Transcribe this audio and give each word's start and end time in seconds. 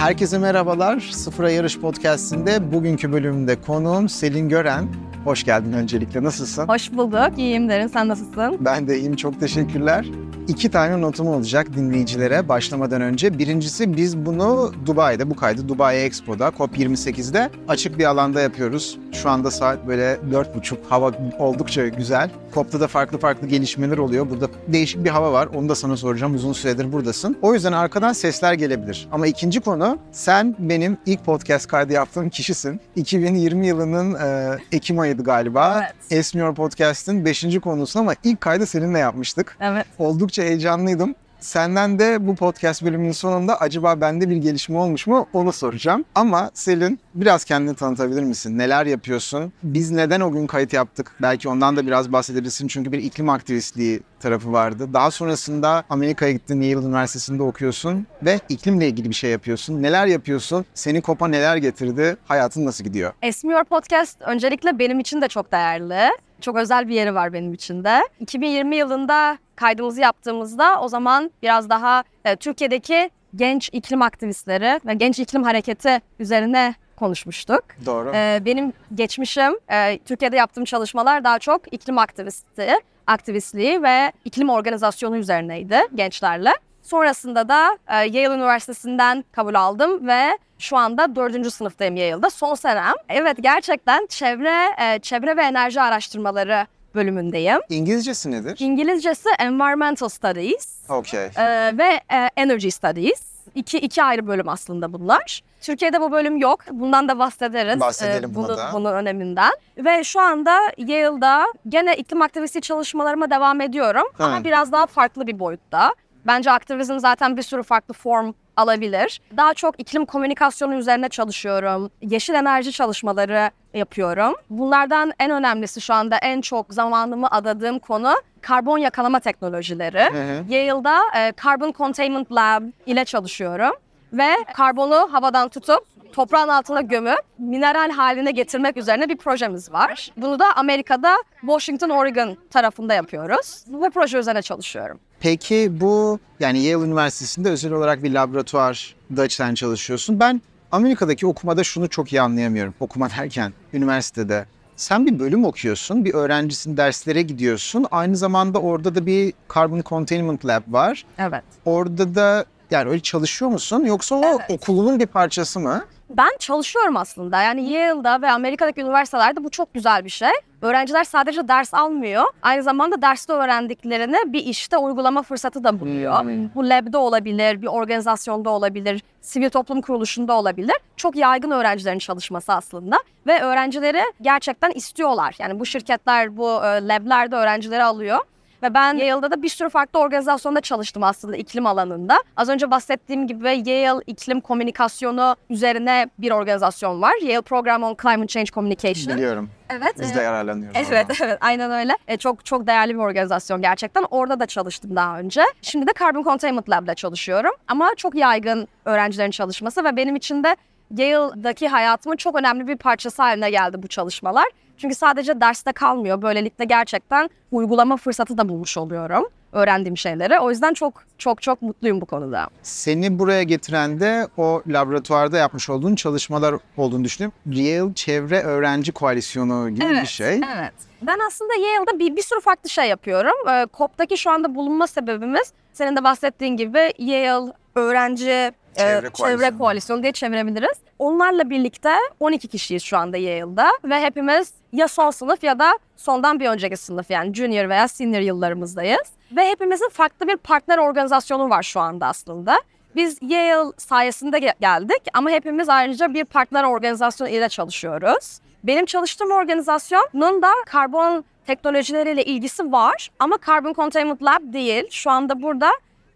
Herkese 0.00 0.38
merhabalar. 0.38 1.00
Sıfıra 1.00 1.50
Yarış 1.50 1.78
Podcast'inde 1.78 2.72
bugünkü 2.72 3.12
bölümünde 3.12 3.60
konuğum 3.60 4.08
Selin 4.08 4.48
Gören. 4.48 4.88
Hoş 5.24 5.44
geldin 5.44 5.72
öncelikle. 5.72 6.22
Nasılsın? 6.22 6.68
Hoş 6.68 6.92
bulduk. 6.92 7.38
İyiyim 7.38 7.68
derin. 7.68 7.86
Sen 7.86 8.08
nasılsın? 8.08 8.56
Ben 8.60 8.88
de 8.88 8.98
iyiyim. 8.98 9.16
Çok 9.16 9.40
teşekkürler. 9.40 10.06
İki 10.50 10.70
tane 10.70 11.00
notum 11.00 11.26
olacak 11.28 11.74
dinleyicilere 11.76 12.48
başlamadan 12.48 13.00
önce. 13.00 13.38
Birincisi 13.38 13.96
biz 13.96 14.16
bunu 14.26 14.72
Dubai'de, 14.86 15.30
bu 15.30 15.36
kaydı 15.36 15.68
Dubai 15.68 15.96
Expo'da 15.96 16.48
COP28'de 16.48 17.50
açık 17.68 17.98
bir 17.98 18.04
alanda 18.04 18.40
yapıyoruz. 18.40 18.98
Şu 19.12 19.30
anda 19.30 19.50
saat 19.50 19.86
böyle 19.86 20.18
dört 20.32 20.56
buçuk. 20.56 20.78
Hava 20.88 21.12
oldukça 21.38 21.88
güzel. 21.88 22.30
COP'ta 22.54 22.80
da 22.80 22.88
farklı 22.88 23.18
farklı 23.18 23.46
gelişmeler 23.46 23.98
oluyor. 23.98 24.30
Burada 24.30 24.48
değişik 24.68 25.04
bir 25.04 25.10
hava 25.10 25.32
var. 25.32 25.48
Onu 25.54 25.68
da 25.68 25.74
sana 25.74 25.96
soracağım. 25.96 26.34
Uzun 26.34 26.52
süredir 26.52 26.92
buradasın. 26.92 27.36
O 27.42 27.54
yüzden 27.54 27.72
arkadan 27.72 28.12
sesler 28.12 28.52
gelebilir. 28.54 29.08
Ama 29.12 29.26
ikinci 29.26 29.60
konu 29.60 29.98
sen 30.12 30.56
benim 30.58 30.98
ilk 31.06 31.24
podcast 31.24 31.66
kaydı 31.68 31.92
yaptığım 31.92 32.28
kişisin. 32.28 32.80
2020 32.96 33.66
yılının 33.66 34.14
e, 34.14 34.58
Ekim 34.72 34.98
ayıydı 34.98 35.22
galiba. 35.24 35.80
Evet. 35.82 35.94
Esmiyor 36.10 36.54
Podcast'ın 36.54 37.24
5. 37.24 37.60
konusu 37.62 37.98
ama 37.98 38.14
ilk 38.24 38.40
kaydı 38.40 38.66
seninle 38.66 38.98
yapmıştık. 38.98 39.56
Evet. 39.60 39.86
Oldukça 39.98 40.39
heyecanlıydım. 40.42 41.14
Senden 41.40 41.98
de 41.98 42.26
bu 42.26 42.36
podcast 42.36 42.84
bölümünün 42.84 43.12
sonunda 43.12 43.60
acaba 43.60 44.00
bende 44.00 44.30
bir 44.30 44.36
gelişme 44.36 44.78
olmuş 44.78 45.06
mu 45.06 45.26
onu 45.32 45.52
soracağım. 45.52 46.04
Ama 46.14 46.50
Selin 46.54 47.00
biraz 47.14 47.44
kendini 47.44 47.74
tanıtabilir 47.74 48.22
misin? 48.22 48.58
Neler 48.58 48.86
yapıyorsun? 48.86 49.52
Biz 49.62 49.90
neden 49.90 50.20
o 50.20 50.32
gün 50.32 50.46
kayıt 50.46 50.72
yaptık? 50.72 51.12
Belki 51.22 51.48
ondan 51.48 51.76
da 51.76 51.86
biraz 51.86 52.12
bahsedebilirsin 52.12 52.68
çünkü 52.68 52.92
bir 52.92 52.98
iklim 52.98 53.28
aktivistliği 53.28 54.00
tarafı 54.20 54.52
vardı. 54.52 54.88
Daha 54.92 55.10
sonrasında 55.10 55.84
Amerika'ya 55.90 56.32
gittin, 56.32 56.60
Yale 56.60 56.86
Üniversitesi'nde 56.86 57.42
okuyorsun 57.42 58.06
ve 58.22 58.40
iklimle 58.48 58.88
ilgili 58.88 59.08
bir 59.08 59.14
şey 59.14 59.30
yapıyorsun. 59.30 59.82
Neler 59.82 60.06
yapıyorsun? 60.06 60.64
Seni 60.74 61.00
kopa 61.00 61.28
neler 61.28 61.56
getirdi? 61.56 62.16
Hayatın 62.28 62.66
nasıl 62.66 62.84
gidiyor? 62.84 63.12
Esmiyor 63.22 63.64
Podcast 63.64 64.22
öncelikle 64.22 64.78
benim 64.78 65.00
için 65.00 65.20
de 65.22 65.28
çok 65.28 65.52
değerli. 65.52 66.10
Çok 66.40 66.56
özel 66.56 66.88
bir 66.88 66.94
yeri 66.94 67.14
var 67.14 67.32
benim 67.32 67.52
için 67.52 67.84
de. 67.84 68.00
2020 68.20 68.76
yılında 68.76 69.38
kaydımızı 69.56 70.00
yaptığımızda 70.00 70.80
o 70.80 70.88
zaman 70.88 71.30
biraz 71.42 71.68
daha 71.70 72.04
e, 72.24 72.36
Türkiye'deki 72.36 73.10
genç 73.34 73.70
iklim 73.72 74.02
aktivistleri 74.02 74.80
ve 74.86 74.94
genç 74.94 75.18
iklim 75.18 75.42
hareketi 75.42 76.00
üzerine 76.18 76.74
konuşmuştuk. 76.96 77.64
Doğru. 77.86 78.12
Ee, 78.14 78.42
benim 78.44 78.72
geçmişim, 78.94 79.52
e, 79.72 79.98
Türkiye'de 79.98 80.36
yaptığım 80.36 80.64
çalışmalar 80.64 81.24
daha 81.24 81.38
çok 81.38 81.72
iklim 81.72 81.98
aktivisti, 81.98 82.68
aktivistliği 83.06 83.82
ve 83.82 84.12
iklim 84.24 84.50
organizasyonu 84.50 85.16
üzerineydi 85.16 85.78
gençlerle. 85.94 86.50
Sonrasında 86.94 87.48
da 87.48 87.78
e, 87.88 87.94
Yale 87.96 88.34
Üniversitesi'nden 88.34 89.24
kabul 89.32 89.54
aldım 89.54 90.06
ve 90.06 90.38
şu 90.58 90.76
anda 90.76 91.16
dördüncü 91.16 91.50
sınıftayım 91.50 91.96
Yale'da. 91.96 92.30
Son 92.30 92.54
senem. 92.54 92.92
Evet 93.08 93.36
gerçekten 93.40 94.06
çevre, 94.06 94.66
e, 94.94 94.98
çevre 94.98 95.36
ve 95.36 95.42
enerji 95.42 95.80
araştırmaları 95.80 96.66
bölümündeyim. 96.94 97.58
İngilizcesi 97.68 98.30
nedir? 98.30 98.56
İngilizcesi 98.58 99.28
Environmental 99.38 100.08
Studies 100.08 100.90
Okey. 100.90 101.24
e, 101.36 101.78
ve 101.78 102.00
e, 102.12 102.30
Energy 102.36 102.68
Studies. 102.68 103.30
İki, 103.54 103.78
iki 103.78 104.02
ayrı 104.02 104.26
bölüm 104.26 104.48
aslında 104.48 104.92
bunlar. 104.92 105.40
Türkiye'de 105.60 106.00
bu 106.00 106.12
bölüm 106.12 106.36
yok. 106.36 106.60
Bundan 106.70 107.08
da 107.08 107.18
bahsederiz. 107.18 107.80
Bahsedelim 107.80 108.30
e, 108.30 108.34
buna 108.34 108.48
bunu- 108.48 108.56
da. 108.56 108.70
Bunun 108.72 108.92
öneminden. 108.92 109.52
Ve 109.78 110.04
şu 110.04 110.20
anda 110.20 110.58
Yale'da 110.78 111.46
gene 111.68 111.96
iklim 111.96 112.22
aktivisti 112.22 112.60
çalışmalarıma 112.60 113.30
devam 113.30 113.60
ediyorum. 113.60 114.04
Ama 114.18 114.34
Evet. 114.34 114.44
biraz 114.44 114.72
daha 114.72 114.86
farklı 114.86 115.26
bir 115.26 115.38
boyutta. 115.38 115.94
Bence 116.26 116.50
aktivizm 116.50 116.98
zaten 116.98 117.36
bir 117.36 117.42
sürü 117.42 117.62
farklı 117.62 117.94
form 117.94 118.32
alabilir. 118.56 119.20
Daha 119.36 119.54
çok 119.54 119.80
iklim 119.80 120.04
komünikasyonu 120.04 120.74
üzerine 120.74 121.08
çalışıyorum. 121.08 121.90
Yeşil 122.02 122.34
enerji 122.34 122.72
çalışmaları 122.72 123.50
yapıyorum. 123.74 124.34
Bunlardan 124.50 125.12
en 125.18 125.30
önemlisi 125.30 125.80
şu 125.80 125.94
anda 125.94 126.16
en 126.16 126.40
çok 126.40 126.74
zamanımı 126.74 127.30
adadığım 127.30 127.78
konu 127.78 128.14
karbon 128.40 128.78
yakalama 128.78 129.20
teknolojileri. 129.20 130.02
Hı 130.02 130.40
hı. 130.40 130.52
Yale'da 130.54 131.00
e, 131.16 131.32
Carbon 131.44 131.72
Containment 131.72 132.32
Lab 132.32 132.62
ile 132.86 133.04
çalışıyorum. 133.04 133.72
Ve 134.12 134.30
karbonu 134.54 135.08
havadan 135.12 135.48
tutup 135.48 135.84
toprağın 136.12 136.48
altına 136.48 136.80
gömüp 136.80 137.18
mineral 137.38 137.90
haline 137.90 138.30
getirmek 138.30 138.76
üzerine 138.76 139.08
bir 139.08 139.16
projemiz 139.16 139.72
var. 139.72 140.10
Bunu 140.16 140.38
da 140.38 140.44
Amerika'da 140.56 141.16
Washington, 141.40 141.90
Oregon 141.90 142.36
tarafında 142.50 142.94
yapıyoruz. 142.94 143.64
Bu 143.66 143.90
proje 143.90 144.18
üzerine 144.18 144.42
çalışıyorum. 144.42 145.00
Peki 145.20 145.80
bu 145.80 146.18
yani 146.40 146.58
Yale 146.62 146.84
Üniversitesi'nde 146.84 147.50
özel 147.50 147.72
olarak 147.72 148.02
bir 148.02 148.12
laboratuvarda 148.12 149.28
sen 149.28 149.54
çalışıyorsun. 149.54 150.20
Ben 150.20 150.42
Amerika'daki 150.72 151.26
okumada 151.26 151.64
şunu 151.64 151.88
çok 151.88 152.12
iyi 152.12 152.20
anlayamıyorum. 152.22 152.74
Okuma 152.80 153.10
derken 153.10 153.52
üniversitede. 153.72 154.46
Sen 154.76 155.06
bir 155.06 155.18
bölüm 155.18 155.44
okuyorsun, 155.44 156.04
bir 156.04 156.14
öğrencisin, 156.14 156.76
derslere 156.76 157.22
gidiyorsun. 157.22 157.86
Aynı 157.90 158.16
zamanda 158.16 158.58
orada 158.58 158.94
da 158.94 159.06
bir 159.06 159.32
Carbon 159.54 159.82
Containment 159.86 160.46
Lab 160.46 160.62
var. 160.68 161.04
Evet. 161.18 161.44
Orada 161.64 162.14
da 162.14 162.44
yani 162.70 162.90
öyle 162.90 163.00
çalışıyor 163.00 163.50
musun 163.50 163.84
yoksa 163.84 164.14
o 164.14 164.22
Evet. 164.24 164.40
okulunun 164.48 165.00
bir 165.00 165.06
parçası 165.06 165.60
mı? 165.60 165.84
Ben 166.16 166.30
çalışıyorum 166.38 166.96
aslında. 166.96 167.42
Yani 167.42 167.70
Yale'da 167.72 168.22
ve 168.22 168.30
Amerika'daki 168.30 168.80
üniversitelerde 168.80 169.44
bu 169.44 169.50
çok 169.50 169.74
güzel 169.74 170.04
bir 170.04 170.10
şey. 170.10 170.30
Öğrenciler 170.62 171.04
sadece 171.04 171.48
ders 171.48 171.74
almıyor. 171.74 172.24
Aynı 172.42 172.62
zamanda 172.62 173.02
derste 173.02 173.32
öğrendiklerini 173.32 174.32
bir 174.32 174.44
işte 174.44 174.78
uygulama 174.78 175.22
fırsatı 175.22 175.64
da 175.64 175.80
buluyor. 175.80 176.22
Hmm. 176.22 176.54
Bu 176.54 176.68
lab'de 176.68 176.96
olabilir, 176.96 177.62
bir 177.62 177.66
organizasyonda 177.66 178.50
olabilir, 178.50 179.02
sivil 179.20 179.50
toplum 179.50 179.80
kuruluşunda 179.80 180.32
olabilir. 180.32 180.76
Çok 180.96 181.16
yaygın 181.16 181.50
öğrencilerin 181.50 181.98
çalışması 181.98 182.52
aslında. 182.52 182.98
Ve 183.26 183.40
öğrencileri 183.40 184.02
gerçekten 184.20 184.70
istiyorlar. 184.70 185.36
Yani 185.38 185.60
bu 185.60 185.66
şirketler, 185.66 186.36
bu 186.36 186.64
e, 186.64 186.88
lab'lerde 186.88 187.36
öğrencileri 187.36 187.84
alıyor. 187.84 188.18
Ve 188.62 188.74
ben 188.74 188.94
Yale'da 188.94 189.30
da 189.30 189.42
bir 189.42 189.48
sürü 189.48 189.68
farklı 189.68 189.98
organizasyonda 189.98 190.60
çalıştım 190.60 191.02
aslında 191.02 191.36
iklim 191.36 191.66
alanında. 191.66 192.18
Az 192.36 192.48
önce 192.48 192.70
bahsettiğim 192.70 193.26
gibi 193.26 193.70
Yale 193.70 194.00
iklim 194.06 194.40
komünikasyonu 194.40 195.36
üzerine 195.50 196.10
bir 196.18 196.30
organizasyon 196.30 197.02
var. 197.02 197.12
Yale 197.22 197.40
Program 197.42 197.82
on 197.82 197.96
Climate 198.02 198.26
Change 198.26 198.50
Communication. 198.50 199.16
Biliyorum. 199.16 199.50
Evet. 199.70 199.94
Biz 200.00 200.12
e, 200.12 200.14
de 200.14 200.22
yararlanıyoruz 200.22 200.76
Evet, 200.76 201.10
oradan. 201.10 201.26
evet, 201.28 201.38
aynen 201.40 201.70
öyle. 201.70 201.96
E, 202.08 202.16
çok 202.16 202.44
çok 202.44 202.66
değerli 202.66 202.94
bir 202.94 202.98
organizasyon 202.98 203.62
gerçekten. 203.62 204.04
Orada 204.10 204.40
da 204.40 204.46
çalıştım 204.46 204.96
daha 204.96 205.18
önce. 205.18 205.42
Şimdi 205.62 205.86
de 205.86 205.90
Carbon 205.98 206.22
Containment 206.22 206.70
Lab'da 206.70 206.94
çalışıyorum. 206.94 207.52
Ama 207.68 207.90
çok 207.96 208.14
yaygın 208.14 208.68
öğrencilerin 208.84 209.30
çalışması 209.30 209.84
ve 209.84 209.96
benim 209.96 210.16
için 210.16 210.44
de 210.44 210.56
Yale'daki 210.96 211.68
hayatımın 211.68 212.16
çok 212.16 212.38
önemli 212.38 212.66
bir 212.68 212.76
parçası 212.76 213.22
haline 213.22 213.50
geldi 213.50 213.82
bu 213.82 213.88
çalışmalar. 213.88 214.46
Çünkü 214.76 214.94
sadece 214.94 215.40
derste 215.40 215.72
kalmıyor. 215.72 216.22
Böylelikle 216.22 216.64
gerçekten 216.64 217.30
uygulama 217.50 217.96
fırsatı 217.96 218.38
da 218.38 218.48
bulmuş 218.48 218.78
oluyorum 218.78 219.24
öğrendiğim 219.52 219.96
şeyleri. 219.96 220.38
O 220.40 220.50
yüzden 220.50 220.74
çok 220.74 221.04
çok 221.18 221.42
çok 221.42 221.62
mutluyum 221.62 222.00
bu 222.00 222.06
konuda. 222.06 222.48
Seni 222.62 223.18
buraya 223.18 223.42
getiren 223.42 224.00
de 224.00 224.28
o 224.36 224.62
laboratuvarda 224.66 225.38
yapmış 225.38 225.70
olduğun 225.70 225.94
çalışmalar 225.94 226.54
olduğunu 226.76 227.04
düşünüyorum. 227.04 227.38
Yale 227.46 227.94
Çevre 227.94 228.40
Öğrenci 228.42 228.92
Koalisyonu 228.92 229.70
gibi 229.70 229.90
bir 229.90 230.06
şey. 230.06 230.40
Evet. 230.56 230.74
Ben 231.02 231.18
aslında 231.26 231.54
Yale'da 231.54 231.98
bir, 231.98 232.16
bir 232.16 232.22
sürü 232.22 232.40
farklı 232.40 232.68
şey 232.70 232.88
yapıyorum. 232.88 233.48
Ee, 233.50 233.66
COP'taki 233.78 234.16
şu 234.16 234.30
anda 234.30 234.54
bulunma 234.54 234.86
sebebimiz 234.86 235.52
senin 235.72 235.96
de 235.96 236.04
bahsettiğin 236.04 236.56
gibi 236.56 236.92
Yale 236.98 237.52
öğrenci 237.74 238.52
e, 238.76 238.78
Çevre 238.78 239.00
çevre, 239.00 239.10
koalisyonu. 239.10 239.58
koalisyonu 239.58 240.02
diye 240.02 240.12
çevirebiliriz. 240.12 240.78
Onlarla 240.98 241.50
birlikte 241.50 241.92
12 242.20 242.48
kişiyiz 242.48 242.82
şu 242.82 242.98
anda 242.98 243.16
Yale'da 243.16 243.70
ve 243.84 244.00
hepimiz 244.00 244.52
ya 244.72 244.88
son 244.88 245.10
sınıf 245.10 245.44
ya 245.44 245.58
da 245.58 245.78
sondan 245.96 246.40
bir 246.40 246.48
önceki 246.48 246.76
sınıf 246.76 247.10
yani 247.10 247.34
junior 247.34 247.68
veya 247.68 247.88
senior 247.88 248.20
yıllarımızdayız. 248.20 249.08
Ve 249.36 249.48
hepimizin 249.48 249.88
farklı 249.88 250.28
bir 250.28 250.36
partner 250.36 250.78
organizasyonu 250.78 251.50
var 251.50 251.62
şu 251.62 251.80
anda 251.80 252.06
aslında. 252.06 252.60
Biz 252.96 253.18
Yale 253.22 253.72
sayesinde 253.76 254.38
ge- 254.38 254.60
geldik 254.60 255.02
ama 255.14 255.30
hepimiz 255.30 255.68
ayrıca 255.68 256.14
bir 256.14 256.24
partner 256.24 256.64
organizasyonu 256.64 257.30
ile 257.30 257.48
çalışıyoruz. 257.48 258.38
Benim 258.64 258.86
çalıştığım 258.86 259.30
organizasyonun 259.30 260.42
da 260.42 260.48
karbon 260.66 261.24
teknolojileriyle 261.46 262.24
ilgisi 262.24 262.72
var 262.72 263.10
ama 263.18 263.36
Carbon 263.46 263.72
Containment 263.72 264.22
Lab 264.22 264.52
değil. 264.52 264.84
Şu 264.90 265.10
anda 265.10 265.42
burada 265.42 265.70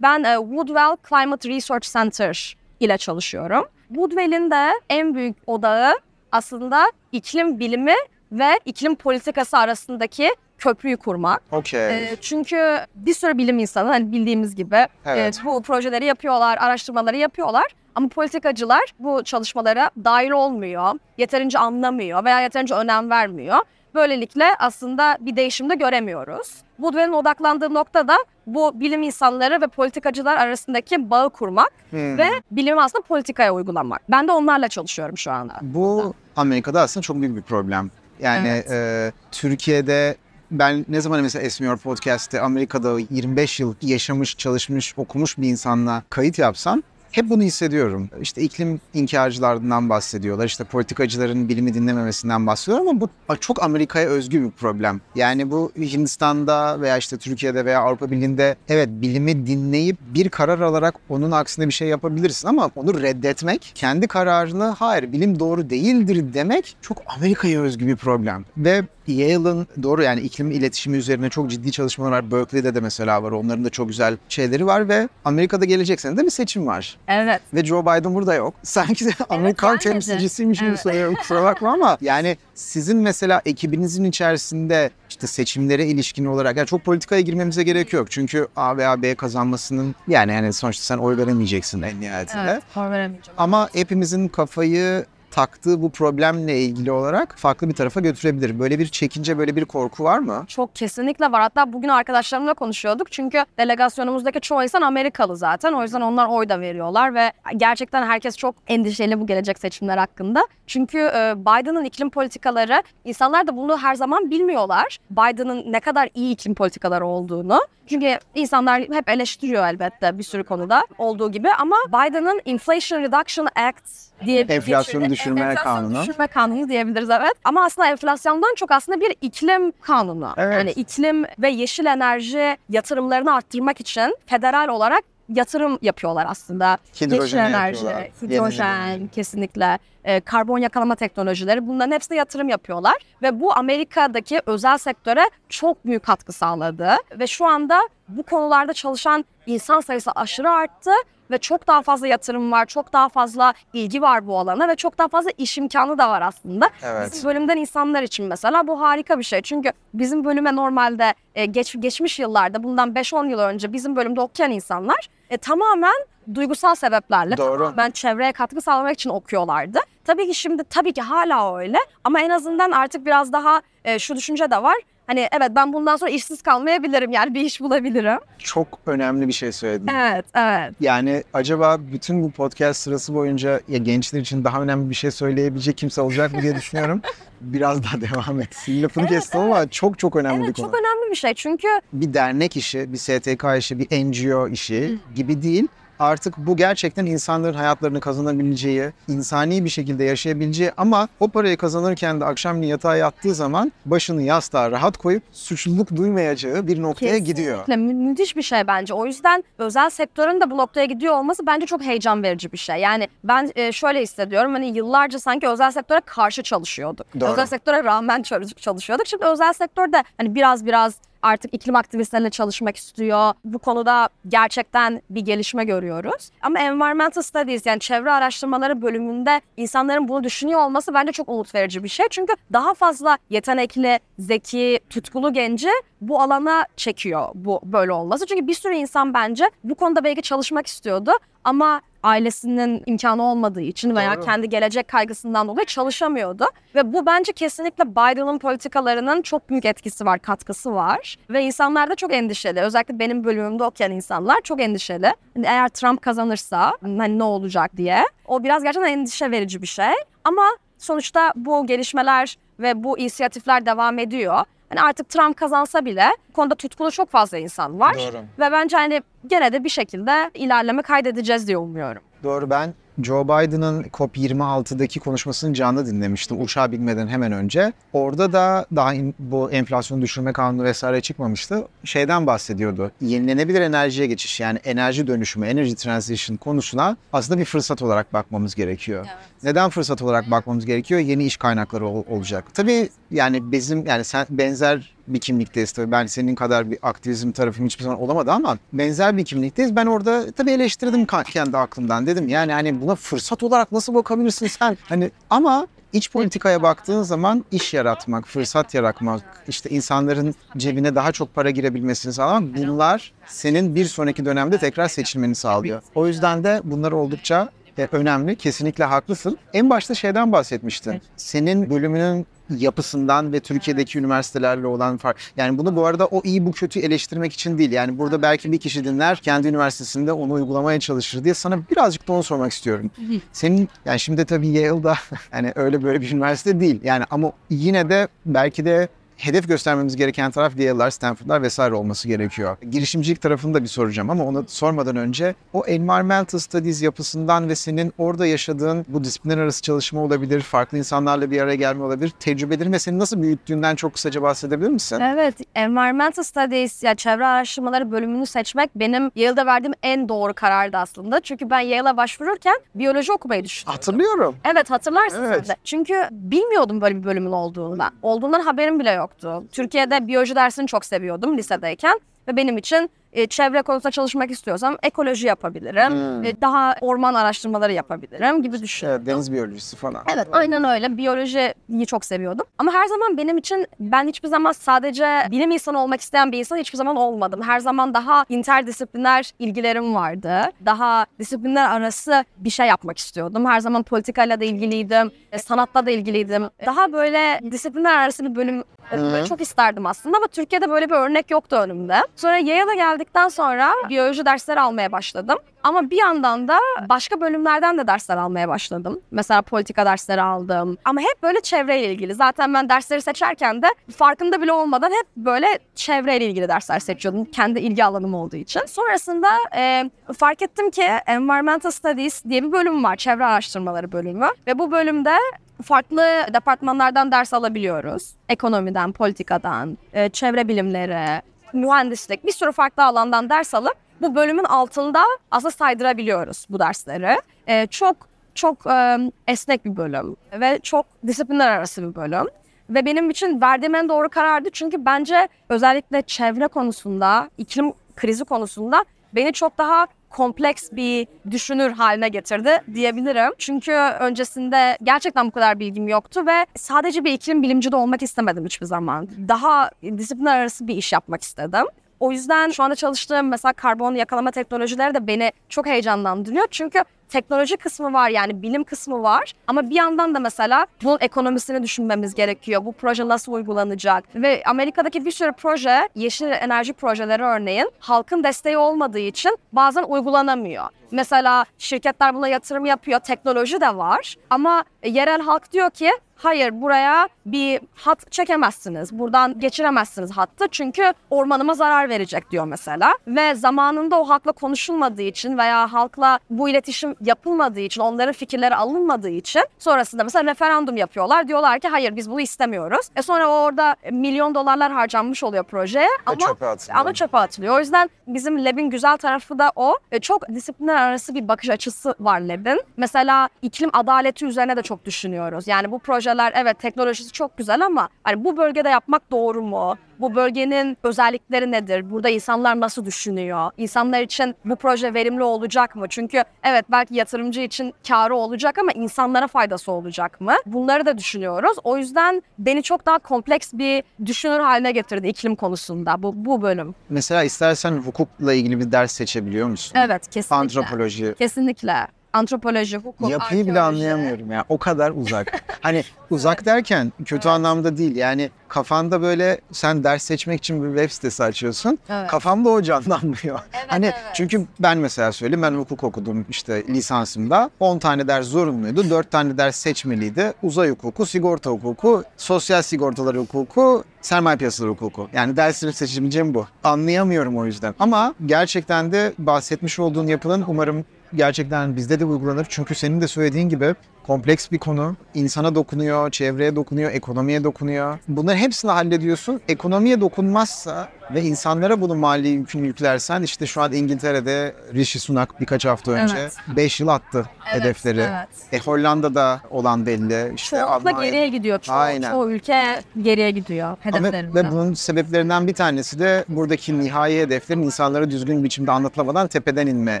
ben 0.02 0.22
e, 0.24 0.36
Woodwell 0.36 0.96
Climate 1.08 1.48
Research 1.48 1.92
Center 1.92 2.56
ile 2.80 2.98
çalışıyorum. 2.98 3.68
Woodwell'in 3.88 4.50
de 4.50 4.72
en 4.90 5.14
büyük 5.14 5.36
odağı 5.46 5.94
aslında 6.32 6.92
iklim 7.12 7.58
bilimi 7.58 7.94
ve 8.32 8.60
iklim 8.64 8.94
politikası 8.94 9.58
arasındaki 9.58 10.30
köprüyü 10.58 10.96
kurmak. 10.96 11.42
Okey. 11.52 11.86
E, 11.86 12.16
çünkü 12.20 12.78
bir 12.94 13.14
sürü 13.14 13.38
bilim 13.38 13.58
insanı 13.58 13.88
hani 13.88 14.12
bildiğimiz 14.12 14.54
gibi 14.54 14.86
Evet. 15.06 15.40
e, 15.42 15.44
bu 15.44 15.62
projeleri 15.62 16.04
yapıyorlar, 16.04 16.58
araştırmaları 16.60 17.16
yapıyorlar. 17.16 17.66
Ama 17.94 18.08
politikacılar 18.08 18.82
bu 18.98 19.24
çalışmalara 19.24 19.90
dahil 20.04 20.30
olmuyor, 20.30 20.94
yeterince 21.18 21.58
anlamıyor 21.58 22.24
veya 22.24 22.40
yeterince 22.40 22.74
önem 22.74 23.10
vermiyor. 23.10 23.58
Böylelikle 23.94 24.44
aslında 24.58 25.16
bir 25.20 25.36
değişim 25.36 25.70
de 25.70 25.74
göremiyoruz. 25.74 26.54
Woodwell'in 26.76 27.12
odaklandığı 27.12 27.74
nokta 27.74 28.08
da 28.08 28.16
bu 28.46 28.80
bilim 28.80 29.02
insanları 29.02 29.60
ve 29.60 29.66
politikacılar 29.66 30.36
arasındaki 30.36 31.10
bağı 31.10 31.30
kurmak 31.30 31.70
Hmm. 31.90 32.18
ve 32.18 32.28
bilimi 32.50 32.82
aslında 32.82 33.02
politikaya 33.02 33.54
uygulamak. 33.54 34.02
Ben 34.10 34.28
de 34.28 34.32
onlarla 34.32 34.68
çalışıyorum 34.68 35.18
şu 35.18 35.30
anda. 35.30 35.58
Bu 35.62 36.14
Amerika'da 36.36 36.80
aslında 36.80 37.02
çok 37.02 37.20
büyük 37.20 37.36
bir 37.36 37.42
problem. 37.42 37.90
Yani 38.20 38.48
Evet. 38.48 38.70
e, 38.70 39.12
Türkiye'de 39.32 40.16
ben 40.50 40.84
ne 40.88 41.00
zaman 41.00 41.20
mesela 41.22 41.42
Esmiyor 41.42 41.76
Podcast'te 41.78 42.40
Amerika'da 42.40 42.98
25 43.10 43.60
yıl 43.60 43.74
yaşamış, 43.82 44.36
çalışmış, 44.36 44.94
okumuş 44.96 45.38
bir 45.38 45.48
insanla 45.48 46.02
kayıt 46.10 46.38
yapsam 46.38 46.82
hep 47.12 47.30
bunu 47.30 47.42
hissediyorum. 47.42 48.10
İşte 48.20 48.42
iklim 48.42 48.80
inkarcılarından 48.94 49.88
bahsediyorlar. 49.88 50.46
İşte 50.46 50.64
politikacıların 50.64 51.48
bilimi 51.48 51.74
dinlememesinden 51.74 52.46
bahsediyorlar 52.46 52.90
ama 52.90 53.00
bu 53.00 53.08
çok 53.40 53.62
Amerika'ya 53.62 54.08
özgü 54.08 54.44
bir 54.44 54.50
problem. 54.50 55.00
Yani 55.14 55.50
bu 55.50 55.72
Hindistan'da 55.76 56.80
veya 56.80 56.96
işte 56.96 57.16
Türkiye'de 57.16 57.64
veya 57.64 57.80
Avrupa 57.80 58.10
Birliği'nde 58.10 58.56
evet 58.68 58.88
bilimi 58.88 59.46
dinleyip 59.46 59.96
bir 60.14 60.28
karar 60.28 60.60
alarak 60.60 60.94
onun 61.08 61.30
aksine 61.30 61.66
bir 61.66 61.72
şey 61.72 61.88
yapabilirsin 61.88 62.48
ama 62.48 62.70
onu 62.76 63.02
reddetmek, 63.02 63.72
kendi 63.74 64.06
kararını 64.06 64.64
hayır 64.64 65.12
bilim 65.12 65.38
doğru 65.38 65.70
değildir 65.70 66.34
demek 66.34 66.76
çok 66.82 67.02
Amerika'ya 67.16 67.60
özgü 67.60 67.86
bir 67.86 67.96
problem. 67.96 68.44
Ve 68.56 68.82
Yale'ın 69.12 69.66
doğru 69.82 70.02
yani 70.02 70.20
iklim 70.20 70.50
iletişimi 70.50 70.96
üzerine 70.96 71.30
çok 71.30 71.50
ciddi 71.50 71.72
çalışmalar 71.72 72.10
var. 72.12 72.30
Berkeley'de 72.30 72.74
de 72.74 72.80
mesela 72.80 73.22
var. 73.22 73.32
Onların 73.32 73.64
da 73.64 73.70
çok 73.70 73.88
güzel 73.88 74.16
şeyleri 74.28 74.66
var 74.66 74.88
ve 74.88 75.08
Amerika'da 75.24 75.64
gelecek 75.64 76.00
sene 76.00 76.16
de 76.16 76.22
bir 76.22 76.30
seçim 76.30 76.66
var. 76.66 76.96
Evet. 77.08 77.40
Ve 77.54 77.64
Joe 77.64 77.82
Biden 77.82 78.14
burada 78.14 78.34
yok. 78.34 78.54
Sanki 78.62 79.06
de 79.06 79.10
Amerikan 79.28 79.78
temsilcisiymiş 79.78 80.58
gibi 80.58 80.68
Evet. 80.68 80.80
söylüyorum 80.80 81.14
kusura 81.14 81.42
bakma 81.42 81.72
ama 81.72 81.98
yani 82.00 82.36
sizin 82.54 82.96
mesela 82.96 83.42
ekibinizin 83.46 84.04
içerisinde 84.04 84.90
işte 85.10 85.26
seçimlere 85.26 85.86
ilişkin 85.86 86.24
olarak 86.24 86.56
yani 86.56 86.66
çok 86.66 86.84
politikaya 86.84 87.20
girmemize 87.20 87.62
gerek 87.62 87.92
yok. 87.92 88.10
Çünkü 88.10 88.46
A 88.56 88.76
veya 88.76 89.02
B 89.02 89.14
kazanmasının 89.14 89.94
yani 90.08 90.32
yani 90.32 90.52
sonuçta 90.52 90.84
sen 90.84 90.98
oy 90.98 91.16
veremeyeceksin 91.16 91.82
en 91.82 92.00
nihayetinde. 92.00 92.42
Evet. 92.50 92.62
Kor 92.74 92.90
veremeyeceğim. 92.90 93.34
Ama 93.38 93.68
hepimizin 93.72 94.28
kafayı 94.28 95.04
taktığı 95.32 95.82
bu 95.82 95.90
problemle 95.90 96.58
ilgili 96.58 96.92
olarak 96.92 97.34
farklı 97.38 97.68
bir 97.68 97.74
tarafa 97.74 98.00
götürebilir. 98.00 98.58
Böyle 98.58 98.78
bir 98.78 98.86
çekince, 98.86 99.38
böyle 99.38 99.56
bir 99.56 99.64
korku 99.64 100.04
var 100.04 100.18
mı? 100.18 100.44
Çok 100.48 100.74
kesinlikle 100.74 101.32
var. 101.32 101.40
Hatta 101.42 101.72
bugün 101.72 101.88
arkadaşlarımla 101.88 102.54
konuşuyorduk. 102.54 103.12
Çünkü 103.12 103.44
delegasyonumuzdaki 103.58 104.40
çoğu 104.40 104.62
insan 104.62 104.82
Amerikalı 104.82 105.36
zaten. 105.36 105.72
O 105.72 105.82
yüzden 105.82 106.00
onlar 106.00 106.26
oy 106.26 106.48
da 106.48 106.60
veriyorlar 106.60 107.14
ve 107.14 107.32
gerçekten 107.56 108.06
herkes 108.06 108.36
çok 108.36 108.54
endişeli 108.68 109.20
bu 109.20 109.26
gelecek 109.26 109.58
seçimler 109.58 109.98
hakkında. 109.98 110.46
Çünkü 110.66 110.98
e, 110.98 111.34
Biden'ın 111.36 111.84
iklim 111.84 112.10
politikaları 112.10 112.82
insanlar 113.04 113.46
da 113.46 113.56
bunu 113.56 113.78
her 113.78 113.94
zaman 113.94 114.30
bilmiyorlar. 114.30 114.98
Biden'ın 115.10 115.72
ne 115.72 115.80
kadar 115.80 116.08
iyi 116.14 116.32
iklim 116.34 116.54
politikaları 116.54 117.06
olduğunu. 117.06 117.60
Çünkü 117.86 118.18
insanlar 118.34 118.80
hep 118.82 119.08
eleştiriyor 119.08 119.66
elbette 119.66 120.18
bir 120.18 120.22
sürü 120.22 120.44
konuda 120.44 120.82
olduğu 120.98 121.32
gibi 121.32 121.48
ama 121.52 121.76
Biden'ın 121.88 122.40
Inflation 122.44 123.02
Reduction 123.02 123.46
Act 123.56 123.86
diye 124.24 124.40
Enflasyonu 124.40 125.04
geçirdi- 125.04 125.10
düşürme 125.12 125.40
enflasyonu 125.40 125.76
kanunu. 125.76 126.02
düşürme 126.02 126.26
kanunu 126.26 126.68
diyebiliriz 126.68 127.10
evet. 127.10 127.32
Ama 127.44 127.64
aslında 127.64 127.88
enflasyondan 127.88 128.54
çok 128.56 128.70
aslında 128.70 129.00
bir 129.00 129.14
iklim 129.20 129.72
kanunu. 129.72 130.34
Evet. 130.36 130.54
Yani 130.54 130.70
iklim 130.70 131.24
ve 131.38 131.48
yeşil 131.48 131.86
enerji 131.86 132.56
yatırımlarını 132.68 133.34
arttırmak 133.34 133.80
için 133.80 134.16
federal 134.26 134.68
olarak 134.68 135.04
yatırım 135.34 135.78
yapıyorlar 135.82 136.26
aslında. 136.28 136.78
yeşil 137.00 137.06
Hidrojeni 137.06 137.40
enerji, 137.40 138.12
hidrojen 138.22 139.08
kesinlikle, 139.08 139.78
e, 140.04 140.20
karbon 140.20 140.58
yakalama 140.58 140.94
teknolojileri 140.94 141.66
bunların 141.66 141.92
hepsine 141.92 142.18
yatırım 142.18 142.48
yapıyorlar. 142.48 142.94
Ve 143.22 143.40
bu 143.40 143.56
Amerika'daki 143.56 144.40
özel 144.46 144.78
sektöre 144.78 145.30
çok 145.48 145.86
büyük 145.86 146.02
katkı 146.02 146.32
sağladı. 146.32 146.90
Ve 147.18 147.26
şu 147.26 147.46
anda 147.46 147.80
bu 148.08 148.22
konularda 148.22 148.72
çalışan 148.72 149.24
insan 149.46 149.80
sayısı 149.80 150.10
aşırı 150.10 150.50
arttı 150.50 150.90
ve 151.30 151.38
çok 151.38 151.66
daha 151.66 151.82
fazla 151.82 152.06
yatırım 152.06 152.52
var, 152.52 152.66
çok 152.66 152.92
daha 152.92 153.08
fazla 153.08 153.54
ilgi 153.72 154.02
var 154.02 154.26
bu 154.26 154.38
alana 154.38 154.68
ve 154.68 154.76
çok 154.76 154.98
daha 154.98 155.08
fazla 155.08 155.30
iş 155.38 155.58
imkanı 155.58 155.98
da 155.98 156.08
var 156.08 156.22
aslında. 156.22 156.70
Evet. 156.82 157.12
Bizim 157.12 157.30
bölümden 157.30 157.56
insanlar 157.56 158.02
için 158.02 158.26
mesela 158.26 158.66
bu 158.66 158.80
harika 158.80 159.18
bir 159.18 159.24
şey. 159.24 159.42
Çünkü 159.42 159.72
bizim 159.94 160.24
bölüme 160.24 160.56
normalde 160.56 161.14
e, 161.34 161.46
geç, 161.46 161.76
geçmiş 161.78 162.18
yıllarda 162.18 162.62
bundan 162.62 162.92
5-10 162.92 163.30
yıl 163.30 163.38
önce 163.38 163.72
bizim 163.72 163.96
bölümde 163.96 164.20
okuyan 164.20 164.52
insanlar 164.52 165.08
e, 165.32 165.36
tamamen 165.36 165.94
duygusal 166.34 166.74
sebeplerle 166.74 167.36
Doğru. 167.36 167.74
ben 167.76 167.90
çevreye 167.90 168.32
katkı 168.32 168.60
sağlamak 168.60 168.92
için 168.94 169.10
okuyorlardı. 169.10 169.78
Tabii 170.04 170.26
ki 170.28 170.34
şimdi 170.34 170.64
tabii 170.64 170.92
ki 170.92 171.02
hala 171.02 171.56
öyle 171.58 171.78
ama 172.04 172.20
en 172.20 172.30
azından 172.30 172.70
artık 172.70 173.06
biraz 173.06 173.32
daha 173.32 173.62
e, 173.84 173.98
şu 173.98 174.16
düşünce 174.16 174.50
de 174.50 174.62
var. 174.62 174.76
Hani 175.06 175.28
evet 175.32 175.50
ben 175.56 175.72
bundan 175.72 175.96
sonra 175.96 176.10
işsiz 176.10 176.42
kalmayabilirim 176.42 177.10
yani 177.10 177.34
bir 177.34 177.40
iş 177.40 177.60
bulabilirim. 177.60 178.18
Çok 178.38 178.66
önemli 178.86 179.28
bir 179.28 179.32
şey 179.32 179.52
söyledin. 179.52 179.86
Evet, 179.86 180.24
evet. 180.34 180.74
Yani 180.80 181.24
acaba 181.34 181.76
bütün 181.92 182.22
bu 182.22 182.30
podcast 182.30 182.80
sırası 182.82 183.14
boyunca 183.14 183.60
ya 183.68 183.78
gençler 183.78 184.20
için 184.20 184.44
daha 184.44 184.62
önemli 184.62 184.90
bir 184.90 184.94
şey 184.94 185.10
söyleyebilecek 185.10 185.76
kimse 185.76 186.00
olacak 186.00 186.32
mı 186.32 186.42
diye 186.42 186.56
düşünüyorum. 186.56 187.02
Biraz 187.40 187.84
daha 187.84 188.00
devam 188.00 188.40
et. 188.40 188.56
Lafını 188.68 189.06
kestim 189.06 189.40
ama 189.40 189.68
çok 189.70 189.98
çok 189.98 190.16
önemli 190.16 190.36
Evet 190.44 190.48
bir 190.48 190.62
konu. 190.62 190.66
çok 190.66 190.74
önemli 190.80 191.10
bir 191.10 191.16
şey 191.16 191.34
çünkü 191.34 191.68
bir 191.92 192.14
dernek 192.14 192.56
işi, 192.56 192.92
bir 192.92 192.98
STK 192.98 193.44
işi, 193.58 193.78
bir 193.78 194.04
NGO 194.04 194.48
işi 194.48 194.98
gibi 195.14 195.42
değil. 195.42 195.68
Artık 196.02 196.36
bu 196.36 196.56
gerçekten 196.56 197.06
insanların 197.06 197.54
hayatlarını 197.54 198.00
kazanabileceği, 198.00 198.90
insani 199.08 199.64
bir 199.64 199.68
şekilde 199.68 200.04
yaşayabileceği 200.04 200.70
ama 200.76 201.08
o 201.20 201.28
parayı 201.28 201.56
kazanırken 201.56 202.20
de 202.20 202.24
akşam 202.24 202.62
yatağa 202.62 202.96
yattığı 202.96 203.34
zaman 203.34 203.72
başını 203.86 204.22
yastığa 204.22 204.70
rahat 204.70 204.96
koyup 204.96 205.22
suçluluk 205.32 205.96
duymayacağı 205.96 206.66
bir 206.66 206.82
noktaya 206.82 207.18
gidiyor. 207.18 207.58
Kesinlikle 207.58 207.76
mü- 207.76 207.94
müthiş 208.08 208.36
bir 208.36 208.42
şey 208.42 208.66
bence. 208.66 208.94
O 208.94 209.06
yüzden 209.06 209.44
özel 209.58 209.90
sektörün 209.90 210.40
de 210.40 210.50
bu 210.50 210.56
noktaya 210.56 210.84
gidiyor 210.86 211.14
olması 211.14 211.46
bence 211.46 211.66
çok 211.66 211.82
heyecan 211.82 212.22
verici 212.22 212.52
bir 212.52 212.58
şey. 212.58 212.76
Yani 212.76 213.08
ben 213.24 213.50
e, 213.56 213.72
şöyle 213.72 214.00
hissediyorum 214.02 214.52
hani 214.52 214.76
yıllarca 214.76 215.18
sanki 215.18 215.48
özel 215.48 215.70
sektöre 215.70 216.00
karşı 216.06 216.42
çalışıyorduk. 216.42 217.06
Doğru. 217.20 217.30
Özel 217.32 217.46
sektöre 217.46 217.84
rağmen 217.84 218.22
çalış- 218.22 218.54
çalışıyorduk. 218.54 219.06
Şimdi 219.06 219.24
özel 219.24 219.52
sektörde 219.52 220.04
hani 220.16 220.34
biraz 220.34 220.66
biraz 220.66 220.94
artık 221.22 221.54
iklim 221.54 221.76
aktivistlerine 221.76 222.30
çalışmak 222.30 222.76
istiyor. 222.76 223.32
Bu 223.44 223.58
konuda 223.58 224.08
gerçekten 224.28 225.02
bir 225.10 225.20
gelişme 225.20 225.64
görüyoruz. 225.64 226.30
Ama 226.42 226.58
environmental 226.58 227.22
studies 227.22 227.66
yani 227.66 227.80
çevre 227.80 228.12
araştırmaları 228.12 228.82
bölümünde 228.82 229.40
insanların 229.56 230.08
bunu 230.08 230.24
düşünüyor 230.24 230.60
olması 230.60 230.94
bence 230.94 231.12
çok 231.12 231.28
umut 231.28 231.54
verici 231.54 231.84
bir 231.84 231.88
şey. 231.88 232.06
Çünkü 232.10 232.32
daha 232.52 232.74
fazla 232.74 233.18
yetenekli, 233.30 234.00
zeki, 234.18 234.80
tutkulu 234.90 235.32
genci 235.32 235.68
bu 236.00 236.20
alana 236.20 236.66
çekiyor 236.76 237.28
bu 237.34 237.60
böyle 237.64 237.92
olması. 237.92 238.26
Çünkü 238.26 238.46
bir 238.46 238.54
sürü 238.54 238.74
insan 238.74 239.14
bence 239.14 239.50
bu 239.64 239.74
konuda 239.74 240.04
belki 240.04 240.22
çalışmak 240.22 240.66
istiyordu 240.66 241.12
ama 241.44 241.80
ailesinin 242.02 242.82
imkanı 242.86 243.22
olmadığı 243.22 243.60
için 243.60 243.96
veya 243.96 244.16
Doğru. 244.16 244.24
kendi 244.24 244.48
gelecek 244.48 244.88
kaygısından 244.88 245.48
dolayı 245.48 245.66
çalışamıyordu. 245.66 246.44
Ve 246.74 246.92
bu 246.92 247.06
bence 247.06 247.32
kesinlikle 247.32 247.90
Biden'ın 247.90 248.38
politikalarının 248.38 249.22
çok 249.22 249.50
büyük 249.50 249.64
etkisi 249.64 250.06
var, 250.06 250.18
katkısı 250.18 250.74
var. 250.74 251.16
Ve 251.30 251.42
insanlar 251.42 251.90
da 251.90 251.94
çok 251.94 252.12
endişeli. 252.12 252.60
Özellikle 252.60 252.98
benim 252.98 253.24
bölümümde 253.24 253.64
okuyan 253.64 253.92
insanlar 253.92 254.40
çok 254.44 254.60
endişeli. 254.60 255.12
Hani 255.34 255.46
eğer 255.46 255.68
Trump 255.68 256.02
kazanırsa 256.02 256.72
hani 256.82 257.18
ne 257.18 257.24
olacak 257.24 257.76
diye. 257.76 258.04
O 258.26 258.44
biraz 258.44 258.62
gerçekten 258.62 258.92
endişe 258.92 259.30
verici 259.30 259.62
bir 259.62 259.66
şey. 259.66 259.92
Ama 260.24 260.42
sonuçta 260.78 261.32
bu 261.36 261.66
gelişmeler 261.66 262.36
ve 262.58 262.84
bu 262.84 262.98
inisiyatifler 262.98 263.66
devam 263.66 263.98
ediyor. 263.98 264.44
Hani 264.72 264.82
artık 264.82 265.08
Trump 265.08 265.36
kazansa 265.36 265.84
bile 265.84 266.04
bu 266.28 266.32
konuda 266.32 266.54
tutkulu 266.54 266.90
çok 266.90 267.10
fazla 267.10 267.38
insan 267.38 267.80
var. 267.80 267.94
Doğru. 267.94 268.16
Ve 268.38 268.52
bence 268.52 268.76
hani 268.76 269.02
gene 269.26 269.52
de 269.52 269.64
bir 269.64 269.68
şekilde 269.68 270.30
ilerleme 270.34 270.82
kaydedeceğiz 270.82 271.48
diye 271.48 271.58
umuyorum. 271.58 272.02
Doğru 272.22 272.50
ben 272.50 272.74
Joe 273.02 273.24
Biden'ın 273.24 273.82
COP26'daki 273.82 275.00
konuşmasını 275.00 275.54
canlı 275.54 275.86
dinlemiştim 275.86 276.42
uçağa 276.42 276.72
binmeden 276.72 277.08
hemen 277.08 277.32
önce. 277.32 277.72
Orada 277.92 278.32
da 278.32 278.66
daha 278.76 278.94
in- 278.94 279.14
bu 279.18 279.50
enflasyon 279.50 280.02
düşürme 280.02 280.32
kanunu 280.32 280.64
vesaire 280.64 281.00
çıkmamıştı. 281.00 281.66
Şeyden 281.84 282.26
bahsediyordu. 282.26 282.90
Yenilenebilir 283.00 283.60
enerjiye 283.60 284.06
geçiş 284.06 284.40
yani 284.40 284.58
enerji 284.64 285.06
dönüşümü, 285.06 285.46
energy 285.46 285.72
transition 285.74 286.36
konusuna 286.36 286.96
aslında 287.12 287.40
bir 287.40 287.44
fırsat 287.44 287.82
olarak 287.82 288.12
bakmamız 288.12 288.54
gerekiyor. 288.54 289.06
Neden 289.42 289.70
fırsat 289.70 290.02
olarak 290.02 290.30
bakmamız 290.30 290.66
gerekiyor? 290.66 291.00
Yeni 291.00 291.24
iş 291.24 291.36
kaynakları 291.36 291.86
ol- 291.86 292.04
olacak. 292.10 292.44
Tabii 292.54 292.88
yani 293.10 293.52
bizim 293.52 293.86
yani 293.86 294.04
sen 294.04 294.26
benzer 294.30 294.92
bir 295.08 295.18
kimlikteyiz 295.20 295.72
tabii. 295.72 295.90
Ben 295.92 296.06
senin 296.06 296.34
kadar 296.34 296.70
bir 296.70 296.78
aktivizm 296.82 297.32
tarafım 297.32 297.66
hiçbir 297.66 297.84
zaman 297.84 298.00
olamadı 298.00 298.32
ama 298.32 298.58
benzer 298.72 299.16
bir 299.16 299.24
kimlikteyiz. 299.24 299.76
Ben 299.76 299.86
orada 299.86 300.30
tabii 300.32 300.50
eleştirdim 300.50 301.06
kendi 301.32 301.56
aklımdan. 301.56 302.06
Dedim 302.06 302.28
yani 302.28 302.52
hani 302.52 302.81
buna 302.82 302.94
fırsat 302.94 303.42
olarak 303.42 303.72
nasıl 303.72 303.94
bakabilirsin 303.94 304.46
sen? 304.46 304.78
Hani 304.88 305.10
ama 305.30 305.66
iç 305.92 306.10
politikaya 306.10 306.62
baktığın 306.62 307.02
zaman 307.02 307.44
iş 307.50 307.74
yaratmak, 307.74 308.26
fırsat 308.26 308.74
yaratmak, 308.74 309.22
işte 309.48 309.70
insanların 309.70 310.34
cebine 310.56 310.94
daha 310.94 311.12
çok 311.12 311.34
para 311.34 311.50
girebilmesini 311.50 312.12
sağlamak 312.12 312.56
bunlar 312.56 313.12
senin 313.26 313.74
bir 313.74 313.84
sonraki 313.84 314.24
dönemde 314.24 314.58
tekrar 314.58 314.88
seçilmeni 314.88 315.34
sağlıyor. 315.34 315.82
O 315.94 316.06
yüzden 316.06 316.44
de 316.44 316.60
bunlar 316.64 316.92
oldukça 316.92 317.48
e, 317.78 317.88
önemli. 317.92 318.36
Kesinlikle 318.36 318.84
haklısın. 318.84 319.38
En 319.52 319.70
başta 319.70 319.94
şeyden 319.94 320.32
bahsetmiştin. 320.32 321.02
Senin 321.16 321.70
bölümünün 321.70 322.26
yapısından 322.58 323.32
ve 323.32 323.40
Türkiye'deki 323.40 323.98
üniversitelerle 323.98 324.66
olan 324.66 324.96
fark. 324.96 325.16
Yani 325.36 325.58
bunu 325.58 325.76
bu 325.76 325.86
arada 325.86 326.06
o 326.06 326.20
iyi 326.24 326.46
bu 326.46 326.52
kötü 326.52 326.80
eleştirmek 326.80 327.32
için 327.32 327.58
değil. 327.58 327.72
Yani 327.72 327.98
burada 327.98 328.22
belki 328.22 328.52
bir 328.52 328.58
kişi 328.58 328.84
dinler 328.84 329.16
kendi 329.16 329.48
üniversitesinde 329.48 330.12
onu 330.12 330.32
uygulamaya 330.32 330.80
çalışır 330.80 331.24
diye 331.24 331.34
sana 331.34 331.58
birazcık 331.70 332.08
da 332.08 332.12
onu 332.12 332.22
sormak 332.22 332.52
istiyorum. 332.52 332.90
Senin 333.32 333.68
yani 333.84 334.00
şimdi 334.00 334.24
tabii 334.24 334.48
Yale'da 334.48 334.94
yani 335.32 335.52
öyle 335.56 335.82
böyle 335.82 336.00
bir 336.00 336.12
üniversite 336.12 336.60
değil. 336.60 336.80
Yani 336.84 337.04
ama 337.10 337.32
yine 337.50 337.90
de 337.90 338.08
belki 338.26 338.64
de 338.64 338.88
hedef 339.22 339.48
göstermemiz 339.48 339.96
gereken 339.96 340.30
taraf 340.30 340.58
Yale'lar, 340.58 340.90
Stanford'lar 340.90 341.42
vesaire 341.42 341.74
olması 341.74 342.08
gerekiyor. 342.08 342.56
Girişimcilik 342.70 343.20
tarafını 343.20 343.54
da 343.54 343.62
bir 343.62 343.68
soracağım 343.68 344.10
ama 344.10 344.24
onu 344.24 344.44
sormadan 344.48 344.96
önce 344.96 345.34
o 345.52 345.66
environmental 345.66 346.38
studies 346.38 346.82
yapısından 346.82 347.48
ve 347.48 347.54
senin 347.54 347.92
orada 347.98 348.26
yaşadığın 348.26 348.86
bu 348.88 349.04
disiplinler 349.04 349.38
arası 349.38 349.62
çalışma 349.62 350.00
olabilir, 350.00 350.40
farklı 350.40 350.78
insanlarla 350.78 351.30
bir 351.30 351.40
araya 351.40 351.54
gelme 351.54 351.84
olabilir, 351.84 352.12
tecrübelerin 352.20 352.72
ve 352.72 352.78
seni 352.78 352.98
nasıl 352.98 353.22
büyüttüğünden 353.22 353.74
çok 353.76 353.94
kısaca 353.94 354.22
bahsedebilir 354.22 354.70
misin? 354.70 355.00
Evet, 355.00 355.34
Environmental 355.54 356.22
Studies 356.22 356.82
ya 356.82 356.94
çevre 356.94 357.26
araştırmaları 357.26 357.90
bölümünü 357.90 358.26
seçmek 358.26 358.70
benim 358.76 359.10
Yale'da 359.16 359.46
verdiğim 359.46 359.74
en 359.82 360.08
doğru 360.08 360.34
karardı 360.34 360.76
aslında. 360.76 361.20
Çünkü 361.20 361.50
ben 361.50 361.60
Yale'a 361.60 361.96
başvururken 361.96 362.54
biyoloji 362.74 363.12
okumayı 363.12 363.44
düşünüyordum. 363.44 363.72
Hatırlıyorum. 363.74 364.36
Evet 364.44 364.70
hatırlarsın 364.70 365.24
Evet. 365.24 365.46
sen 365.46 365.56
de. 365.56 365.58
Çünkü 365.64 365.94
bilmiyordum 366.10 366.80
böyle 366.80 366.96
bir 366.96 367.04
bölümün 367.04 367.32
olduğundan. 367.32 367.90
Olduğundan 368.02 368.40
haberim 368.40 368.80
bile 368.80 368.90
yoktu. 369.12 369.44
Türkiye'de 369.52 370.06
biyoloji 370.06 370.34
dersini 370.34 370.66
çok 370.66 370.84
seviyordum 370.84 371.38
lisedeyken. 371.38 372.00
Ve 372.28 372.36
benim 372.36 372.58
için 372.58 372.90
e, 373.12 373.26
çevre 373.26 373.62
konusunda 373.62 373.90
çalışmak 373.90 374.30
istiyorsam 374.30 374.76
ekoloji 374.82 375.26
yapabilirim. 375.26 375.90
Hmm. 375.90 376.24
e, 376.24 376.40
daha 376.40 376.74
orman 376.80 377.14
araştırmaları 377.14 377.72
yapabilirim 377.72 378.42
gibi 378.42 378.62
düşünüyorum. 378.62 379.02
Evet, 379.06 379.14
deniz 379.14 379.32
biyolojisi 379.32 379.76
falan. 379.76 380.04
Evet 380.14 380.26
aynen 380.32 380.64
öyle. 380.64 380.96
Biyolojiyi 380.96 381.86
çok 381.86 382.04
seviyordum. 382.04 382.46
Ama 382.58 382.72
her 382.72 382.86
zaman 382.86 383.16
benim 383.18 383.38
için 383.38 383.66
ben 383.80 384.08
hiçbir 384.08 384.28
zaman 384.28 384.52
sadece 384.52 385.26
bilim 385.30 385.50
insanı 385.50 385.82
olmak 385.82 386.00
isteyen 386.00 386.32
bir 386.32 386.38
insan 386.38 386.56
hiçbir 386.56 386.78
zaman 386.78 386.96
olmadım. 386.96 387.42
Her 387.42 387.60
zaman 387.60 387.94
daha 387.94 388.24
interdisipliner 388.28 389.32
ilgilerim 389.38 389.94
vardı. 389.94 390.40
Daha 390.66 391.06
disiplinler 391.18 391.70
arası 391.70 392.24
bir 392.36 392.50
şey 392.50 392.66
yapmak 392.66 392.98
istiyordum. 392.98 393.46
Her 393.46 393.60
zaman 393.60 393.82
politikayla 393.82 394.40
da 394.40 394.44
ilgiliydim. 394.44 395.10
e, 395.32 395.38
Sanatla 395.38 395.86
da 395.86 395.90
ilgiliydim. 395.90 396.50
Daha 396.66 396.92
böyle 396.92 397.40
disiplinler 397.50 397.98
arası 397.98 398.24
bir 398.24 398.34
bölüm 398.34 398.64
okumayı 398.92 399.24
çok 399.24 399.40
isterdim 399.40 399.86
aslında 399.86 400.16
ama 400.16 400.26
Türkiye'de 400.26 400.70
böyle 400.70 400.86
bir 400.90 400.94
örnek 400.94 401.30
yoktu 401.30 401.56
önümde. 401.56 401.96
Sonra 402.16 402.38
Yale'a 402.38 402.74
geldikten 403.02 403.28
sonra 403.28 403.72
biyoloji 403.88 404.26
dersleri 404.26 404.60
almaya 404.60 404.92
başladım. 404.92 405.38
Ama 405.62 405.90
bir 405.90 405.96
yandan 405.96 406.48
da 406.48 406.58
başka 406.88 407.20
bölümlerden 407.20 407.78
de 407.78 407.86
dersler 407.86 408.16
almaya 408.16 408.48
başladım. 408.48 409.00
Mesela 409.10 409.42
politika 409.42 409.86
dersleri 409.86 410.22
aldım. 410.22 410.78
Ama 410.84 411.00
hep 411.00 411.22
böyle 411.22 411.40
çevreyle 411.40 411.92
ilgili. 411.92 412.14
Zaten 412.14 412.54
ben 412.54 412.68
dersleri 412.68 413.02
seçerken 413.02 413.62
de 413.62 413.66
farkında 413.96 414.42
bile 414.42 414.52
olmadan 414.52 414.90
hep 414.90 415.06
böyle 415.16 415.58
çevreyle 415.74 416.26
ilgili 416.26 416.48
dersler 416.48 416.78
seçiyordum. 416.78 417.24
Kendi 417.24 417.60
ilgi 417.60 417.84
alanım 417.84 418.14
olduğu 418.14 418.36
için. 418.36 418.60
Sonrasında 418.66 419.28
e, 419.56 419.90
fark 420.18 420.42
ettim 420.42 420.70
ki 420.70 420.82
Environmental 421.06 421.70
Studies 421.70 422.24
diye 422.24 422.42
bir 422.42 422.52
bölüm 422.52 422.84
var. 422.84 422.96
Çevre 422.96 423.24
araştırmaları 423.24 423.92
bölümü. 423.92 424.28
Ve 424.46 424.58
bu 424.58 424.70
bölümde 424.70 425.14
farklı 425.62 426.02
departmanlardan 426.34 427.12
ders 427.12 427.34
alabiliyoruz. 427.34 428.12
Ekonomiden, 428.28 428.92
politikadan, 428.92 429.78
e, 429.92 430.08
çevre 430.08 430.48
bilimleri, 430.48 431.22
mühendislik 431.54 432.26
bir 432.26 432.32
sürü 432.32 432.52
farklı 432.52 432.84
alandan 432.84 433.30
ders 433.30 433.54
alıp 433.54 433.74
bu 434.00 434.14
bölümün 434.14 434.44
altında 434.44 435.02
aslında 435.30 435.50
saydırabiliyoruz 435.50 436.46
bu 436.50 436.58
dersleri. 436.58 437.16
E, 437.46 437.66
çok 437.66 437.96
çok 438.34 438.66
e, 438.66 438.98
esnek 439.28 439.64
bir 439.64 439.76
bölüm 439.76 440.16
ve 440.40 440.58
çok 440.62 440.86
disiplinler 441.06 441.50
arası 441.50 441.82
bir 441.82 441.94
bölüm. 441.94 442.26
Ve 442.70 442.84
benim 442.84 443.10
için 443.10 443.40
verdiğim 443.40 443.74
en 443.74 443.88
doğru 443.88 444.08
karardı 444.08 444.48
çünkü 444.52 444.84
bence 444.84 445.28
özellikle 445.48 446.02
çevre 446.02 446.48
konusunda, 446.48 447.30
iklim 447.38 447.72
krizi 447.96 448.24
konusunda 448.24 448.84
beni 449.12 449.32
çok 449.32 449.58
daha 449.58 449.86
kompleks 450.12 450.72
bir 450.72 451.06
düşünür 451.30 451.72
haline 451.72 452.08
getirdi 452.08 452.58
diyebilirim. 452.74 453.32
Çünkü 453.38 453.72
öncesinde 454.00 454.78
gerçekten 454.82 455.26
bu 455.26 455.30
kadar 455.30 455.60
bilgim 455.60 455.88
yoktu 455.88 456.26
ve 456.26 456.46
sadece 456.56 457.04
bir 457.04 457.12
iklim 457.12 457.42
bilimci 457.42 457.72
de 457.72 457.76
olmak 457.76 458.02
istemedim 458.02 458.44
hiçbir 458.44 458.66
zaman. 458.66 459.08
Daha 459.28 459.70
disiplinler 459.82 460.36
arası 460.36 460.68
bir 460.68 460.76
iş 460.76 460.92
yapmak 460.92 461.22
istedim. 461.22 461.66
O 462.00 462.12
yüzden 462.12 462.50
şu 462.50 462.62
anda 462.62 462.74
çalıştığım 462.74 463.28
mesela 463.28 463.52
karbon 463.52 463.94
yakalama 463.94 464.30
teknolojileri 464.30 464.94
de 464.94 465.06
beni 465.06 465.32
çok 465.48 465.66
heyecanlandırıyor. 465.66 466.46
Çünkü 466.50 466.84
teknoloji 467.12 467.56
kısmı 467.56 467.92
var 467.92 468.08
yani 468.08 468.42
bilim 468.42 468.64
kısmı 468.64 469.02
var 469.02 469.32
ama 469.46 469.70
bir 469.70 469.74
yandan 469.74 470.14
da 470.14 470.18
mesela 470.18 470.66
bunun 470.82 470.98
ekonomisini 471.00 471.62
düşünmemiz 471.62 472.14
gerekiyor. 472.14 472.64
Bu 472.64 472.72
proje 472.72 473.08
nasıl 473.08 473.32
uygulanacak? 473.32 474.04
Ve 474.14 474.42
Amerika'daki 474.46 475.04
bir 475.04 475.10
sürü 475.10 475.32
proje, 475.32 475.88
yeşil 475.94 476.26
enerji 476.30 476.72
projeleri 476.72 477.22
örneğin 477.22 477.70
halkın 477.78 478.24
desteği 478.24 478.56
olmadığı 478.56 478.98
için 478.98 479.38
bazen 479.52 479.82
uygulanamıyor. 479.82 480.64
Mesela 480.90 481.44
şirketler 481.58 482.14
buna 482.14 482.28
yatırım 482.28 482.66
yapıyor, 482.66 483.00
teknoloji 483.00 483.60
de 483.60 483.76
var 483.76 484.16
ama 484.30 484.64
yerel 484.84 485.20
halk 485.20 485.52
diyor 485.52 485.70
ki 485.70 485.90
hayır 486.24 486.62
buraya 486.62 487.08
bir 487.26 487.60
hat 487.74 488.12
çekemezsiniz. 488.12 488.98
Buradan 488.98 489.40
geçiremezsiniz 489.40 490.10
hattı 490.10 490.46
çünkü 490.50 490.92
ormanıma 491.10 491.54
zarar 491.54 491.88
verecek 491.88 492.30
diyor 492.30 492.44
mesela. 492.44 492.94
Ve 493.06 493.34
zamanında 493.34 494.00
o 494.00 494.08
halkla 494.08 494.32
konuşulmadığı 494.32 495.02
için 495.02 495.38
veya 495.38 495.72
halkla 495.72 496.18
bu 496.30 496.48
iletişim 496.48 496.94
yapılmadığı 497.00 497.60
için, 497.60 497.80
onların 497.80 498.12
fikirleri 498.12 498.54
alınmadığı 498.56 499.08
için 499.10 499.42
sonrasında 499.58 500.04
mesela 500.04 500.30
referandum 500.30 500.76
yapıyorlar. 500.76 501.28
Diyorlar 501.28 501.60
ki 501.60 501.68
hayır 501.68 501.96
biz 501.96 502.10
bunu 502.10 502.20
istemiyoruz. 502.20 502.88
E 502.96 503.02
sonra 503.02 503.26
orada 503.26 503.76
milyon 503.90 504.34
dolarlar 504.34 504.72
harcanmış 504.72 505.24
oluyor 505.24 505.44
projeye 505.44 505.88
ama 506.06 506.18
çöpe 506.18 506.46
atılıyor. 506.46 506.80
ama 506.80 506.92
çöpe 506.94 507.18
atılıyor. 507.18 507.56
O 507.56 507.60
yüzden 507.60 507.90
bizim 508.06 508.44
Lab'in 508.44 508.70
güzel 508.70 508.96
tarafı 508.96 509.38
da 509.38 509.52
o. 509.56 509.76
E, 509.92 510.00
Çok 510.00 510.28
disiplinler 510.28 510.76
arası 510.76 511.14
bir 511.14 511.28
bakış 511.28 511.50
açısı 511.50 511.94
var 512.00 512.20
Lab'in. 512.20 512.62
Mesela 512.76 513.28
iklim 513.42 513.70
adaleti 513.72 514.26
üzerine 514.26 514.56
de 514.56 514.62
çok 514.62 514.84
düşünüyoruz. 514.84 515.48
Yani 515.48 515.70
bu 515.70 515.78
projeler 516.12 516.32
evet 516.36 516.58
teknolojisi 516.58 517.12
çok 517.12 517.38
güzel 517.38 517.64
ama 517.64 517.88
hani 518.04 518.24
bu 518.24 518.36
bölgede 518.36 518.68
yapmak 518.68 519.10
doğru 519.10 519.42
mu? 519.42 519.76
Bu 520.00 520.14
bölgenin 520.14 520.76
özellikleri 520.82 521.52
nedir? 521.52 521.90
Burada 521.90 522.08
insanlar 522.08 522.60
nasıl 522.60 522.84
düşünüyor? 522.84 523.50
İnsanlar 523.56 524.00
için 524.00 524.34
bu 524.44 524.56
proje 524.56 524.94
verimli 524.94 525.22
olacak 525.22 525.76
mı? 525.76 525.86
Çünkü 525.88 526.24
evet 526.44 526.64
belki 526.70 526.94
yatırımcı 526.94 527.40
için 527.40 527.74
karı 527.88 528.16
olacak 528.16 528.58
ama 528.58 528.72
insanlara 528.72 529.28
faydası 529.28 529.72
olacak 529.72 530.20
mı? 530.20 530.34
Bunları 530.46 530.86
da 530.86 530.98
düşünüyoruz. 530.98 531.56
O 531.64 531.76
yüzden 531.76 532.22
beni 532.38 532.62
çok 532.62 532.86
daha 532.86 532.98
kompleks 532.98 533.52
bir 533.52 533.82
düşünür 534.06 534.40
haline 534.40 534.72
getirdi 534.72 535.08
iklim 535.08 535.36
konusunda 535.36 536.02
bu, 536.02 536.12
bu 536.14 536.42
bölüm. 536.42 536.74
Mesela 536.88 537.24
istersen 537.24 537.72
hukukla 537.72 538.32
ilgili 538.32 538.60
bir 538.60 538.72
ders 538.72 538.92
seçebiliyor 538.92 539.48
musun? 539.48 539.78
Evet 539.78 540.08
kesinlikle. 540.10 540.36
Antropoloji. 540.60 541.14
Kesinlikle. 541.18 542.01
Antropoloji, 542.12 542.76
hukuk, 542.76 543.10
Yapıyı 543.10 543.46
bile 543.46 543.60
arkeoloji. 543.60 543.60
anlayamıyorum 543.90 544.30
ya. 544.32 544.44
O 544.48 544.58
kadar 544.58 544.90
uzak. 544.96 545.44
hani 545.60 545.84
uzak 546.10 546.44
derken 546.44 546.92
kötü 547.04 547.28
anlamda 547.28 547.76
değil. 547.76 547.96
Yani 547.96 548.30
kafanda 548.52 549.02
böyle 549.02 549.40
sen 549.52 549.84
ders 549.84 550.02
seçmek 550.02 550.38
için 550.38 550.62
bir 550.64 550.78
web 550.78 550.90
sitesi 550.90 551.24
açıyorsun. 551.24 551.78
Evet. 551.88 552.10
Kafamda 552.10 552.48
o 552.48 552.62
canlanmıyor. 552.62 553.38
hani 553.66 553.86
evet. 553.86 553.94
çünkü 554.14 554.46
ben 554.60 554.78
mesela 554.78 555.12
söyleyeyim 555.12 555.42
ben 555.42 555.54
hukuk 555.54 555.84
okudum 555.84 556.26
işte 556.30 556.66
lisansımda. 556.68 557.50
10 557.60 557.78
tane 557.78 558.08
ders 558.08 558.26
zorunluydu. 558.26 558.90
4 558.90 559.10
tane 559.10 559.38
ders 559.38 559.56
seçmeliydi. 559.56 560.32
Uzay 560.42 560.70
hukuku, 560.70 561.06
sigorta 561.06 561.50
hukuku, 561.50 562.04
sosyal 562.16 562.62
sigortalar 562.62 563.16
hukuku, 563.16 563.84
sermaye 564.00 564.36
piyasaları 564.36 564.70
hukuku. 564.70 565.08
Yani 565.12 565.36
dersleri 565.36 565.72
seçebileceğim 565.72 566.34
bu. 566.34 566.46
Anlayamıyorum 566.64 567.38
o 567.38 567.46
yüzden. 567.46 567.74
Ama 567.78 568.14
gerçekten 568.26 568.92
de 568.92 569.12
bahsetmiş 569.18 569.78
olduğun 569.78 570.06
yapının 570.06 570.44
umarım 570.46 570.84
gerçekten 571.14 571.76
bizde 571.76 572.00
de 572.00 572.04
uygulanır. 572.04 572.46
Çünkü 572.48 572.74
senin 572.74 573.00
de 573.00 573.08
söylediğin 573.08 573.48
gibi 573.48 573.74
kompleks 574.06 574.50
bir 574.52 574.58
konu. 574.58 574.96
İnsana 575.14 575.54
dokunuyor, 575.54 576.10
çevreye 576.10 576.56
dokunuyor, 576.56 576.92
ekonomiye 576.92 577.44
dokunuyor. 577.44 577.98
Bunları 578.08 578.36
hepsini 578.36 578.70
hallediyorsun. 578.70 579.40
Ekonomiye 579.48 580.00
dokunmazsa 580.00 580.88
ve 581.14 581.22
insanlara 581.22 581.80
bunu 581.80 581.94
mali 581.94 582.28
yükünü 582.28 582.66
yüklersen 582.66 583.22
işte 583.22 583.46
şu 583.46 583.62
an 583.62 583.72
İngiltere'de 583.72 584.54
Rishi 584.74 585.00
Sunak 585.00 585.40
birkaç 585.40 585.64
hafta 585.64 585.92
önce 585.92 586.14
Evet. 586.18 586.36
5 586.56 586.80
yıl 586.80 586.88
attı 586.88 587.26
Evet, 587.52 587.60
hedefleri. 587.64 588.00
evet. 588.00 588.28
E, 588.52 588.58
Hollanda'da 588.58 589.40
olan 589.50 589.86
belli. 589.86 590.34
İşte 590.34 590.56
Çoğunlukla 590.56 590.90
Almanya- 590.90 591.04
geriye 591.06 591.28
gidiyor. 591.28 591.58
Çoğu, 591.58 591.74
Aynen. 591.76 592.10
çoğu 592.10 592.30
ülke 592.30 592.82
geriye 593.02 593.30
gidiyor 593.30 593.76
hedeflerinde. 593.80 594.34
ve 594.34 594.50
bunun 594.50 594.74
sebeplerinden 594.74 595.46
bir 595.46 595.54
tanesi 595.54 595.98
de 595.98 596.24
buradaki 596.28 596.80
nihai 596.80 597.18
hedeflerin 597.18 597.62
insanlara 597.62 598.10
düzgün 598.10 598.38
bir 598.38 598.44
biçimde 598.44 598.70
anlatılamadan 598.72 599.28
tepeden 599.28 599.66
inme 599.66 600.00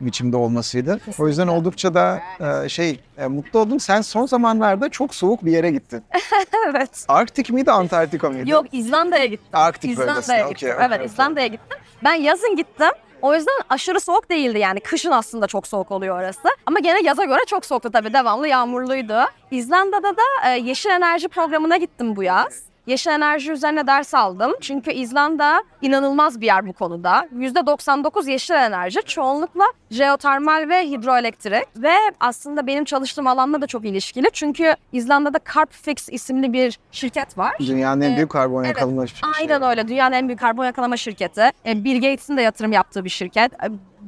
biçimde 0.00 0.36
olmasıydı. 0.36 1.00
O 1.18 1.28
yüzden 1.28 1.46
oldukça 1.48 1.94
da 1.94 2.20
e, 2.64 2.68
şey 2.68 3.00
e, 3.18 3.26
mutlu 3.26 3.58
oldum. 3.58 3.80
Sen 3.80 4.00
son 4.00 4.26
zamanlarda 4.26 4.88
çok 4.88 5.14
soğuk 5.14 5.44
bir 5.44 5.52
yere 5.52 5.70
gittin. 5.70 6.02
evet. 6.70 7.04
Arktik 7.08 7.50
miydi, 7.50 7.70
Antarktika 7.72 8.30
mıydı? 8.30 8.50
Yok 8.50 8.66
İzlanda'ya 8.72 9.24
gittim. 9.26 9.48
Arktik 9.52 9.90
İzlanda'ya 9.90 10.14
bölgesine. 10.16 10.36
gittim. 10.38 10.68
Okey, 10.74 10.86
evet 10.86 10.97
okey. 10.98 11.06
İzlanda'ya 11.06 11.46
gittim. 11.46 11.78
Ben 12.04 12.14
yazın 12.14 12.56
gittim 12.56 12.90
O 13.22 13.34
yüzden 13.34 13.54
aşırı 13.70 14.00
soğuk 14.00 14.30
değildi 14.30 14.58
yani. 14.58 14.80
Kışın 14.80 15.10
aslında 15.10 15.46
çok 15.46 15.66
soğuk 15.66 15.90
oluyor 15.90 16.18
orası. 16.18 16.48
Ama 16.66 16.78
gene 16.78 17.00
yaza 17.02 17.24
göre 17.24 17.40
çok 17.46 17.66
soğuktu 17.66 17.90
tabii. 17.90 18.12
Devamlı 18.12 18.48
yağmurluydu. 18.48 19.18
İzlanda'da 19.50 20.16
da 20.16 20.22
e, 20.46 20.58
yeşil 20.58 20.90
enerji 20.90 21.28
programına 21.28 21.76
gittim 21.76 22.16
bu 22.16 22.22
yaz. 22.22 22.67
Yeşil 22.88 23.10
enerji 23.10 23.52
üzerine 23.52 23.86
ders 23.86 24.14
aldım. 24.14 24.52
Çünkü 24.60 24.92
İzlanda 24.92 25.62
inanılmaz 25.82 26.40
bir 26.40 26.46
yer 26.46 26.66
bu 26.66 26.72
konuda. 26.72 27.28
%99 27.36 28.30
yeşil 28.30 28.54
enerji. 28.54 29.00
Çoğunlukla 29.06 29.64
jeotermal 29.90 30.68
ve 30.68 30.90
hidroelektrik. 30.90 31.64
Ve 31.76 31.92
aslında 32.20 32.66
benim 32.66 32.84
çalıştığım 32.84 33.26
alanla 33.26 33.60
da 33.60 33.66
çok 33.66 33.84
ilişkili. 33.84 34.26
Çünkü 34.32 34.74
İzlanda'da 34.92 35.38
Carbfix 35.54 36.08
isimli 36.10 36.52
bir 36.52 36.78
şirket 36.92 37.38
var. 37.38 37.56
Dünyanın 37.60 38.00
en 38.00 38.12
Ee, 38.12 38.16
büyük 38.16 38.30
karbon 38.30 38.64
evet, 38.64 38.76
yakalama 38.76 39.06
şey. 39.06 39.30
Aynen 39.40 39.62
öyle. 39.62 39.88
Dünyanın 39.88 40.12
en 40.14 40.28
büyük 40.28 40.40
karbon 40.40 40.64
yakalama 40.64 40.96
şirketi. 40.96 41.50
E, 41.66 41.84
Bill 41.84 41.94
Gates'in 42.00 42.36
de 42.36 42.42
yatırım 42.42 42.72
yaptığı 42.72 43.04
bir 43.04 43.10
şirket. 43.10 43.52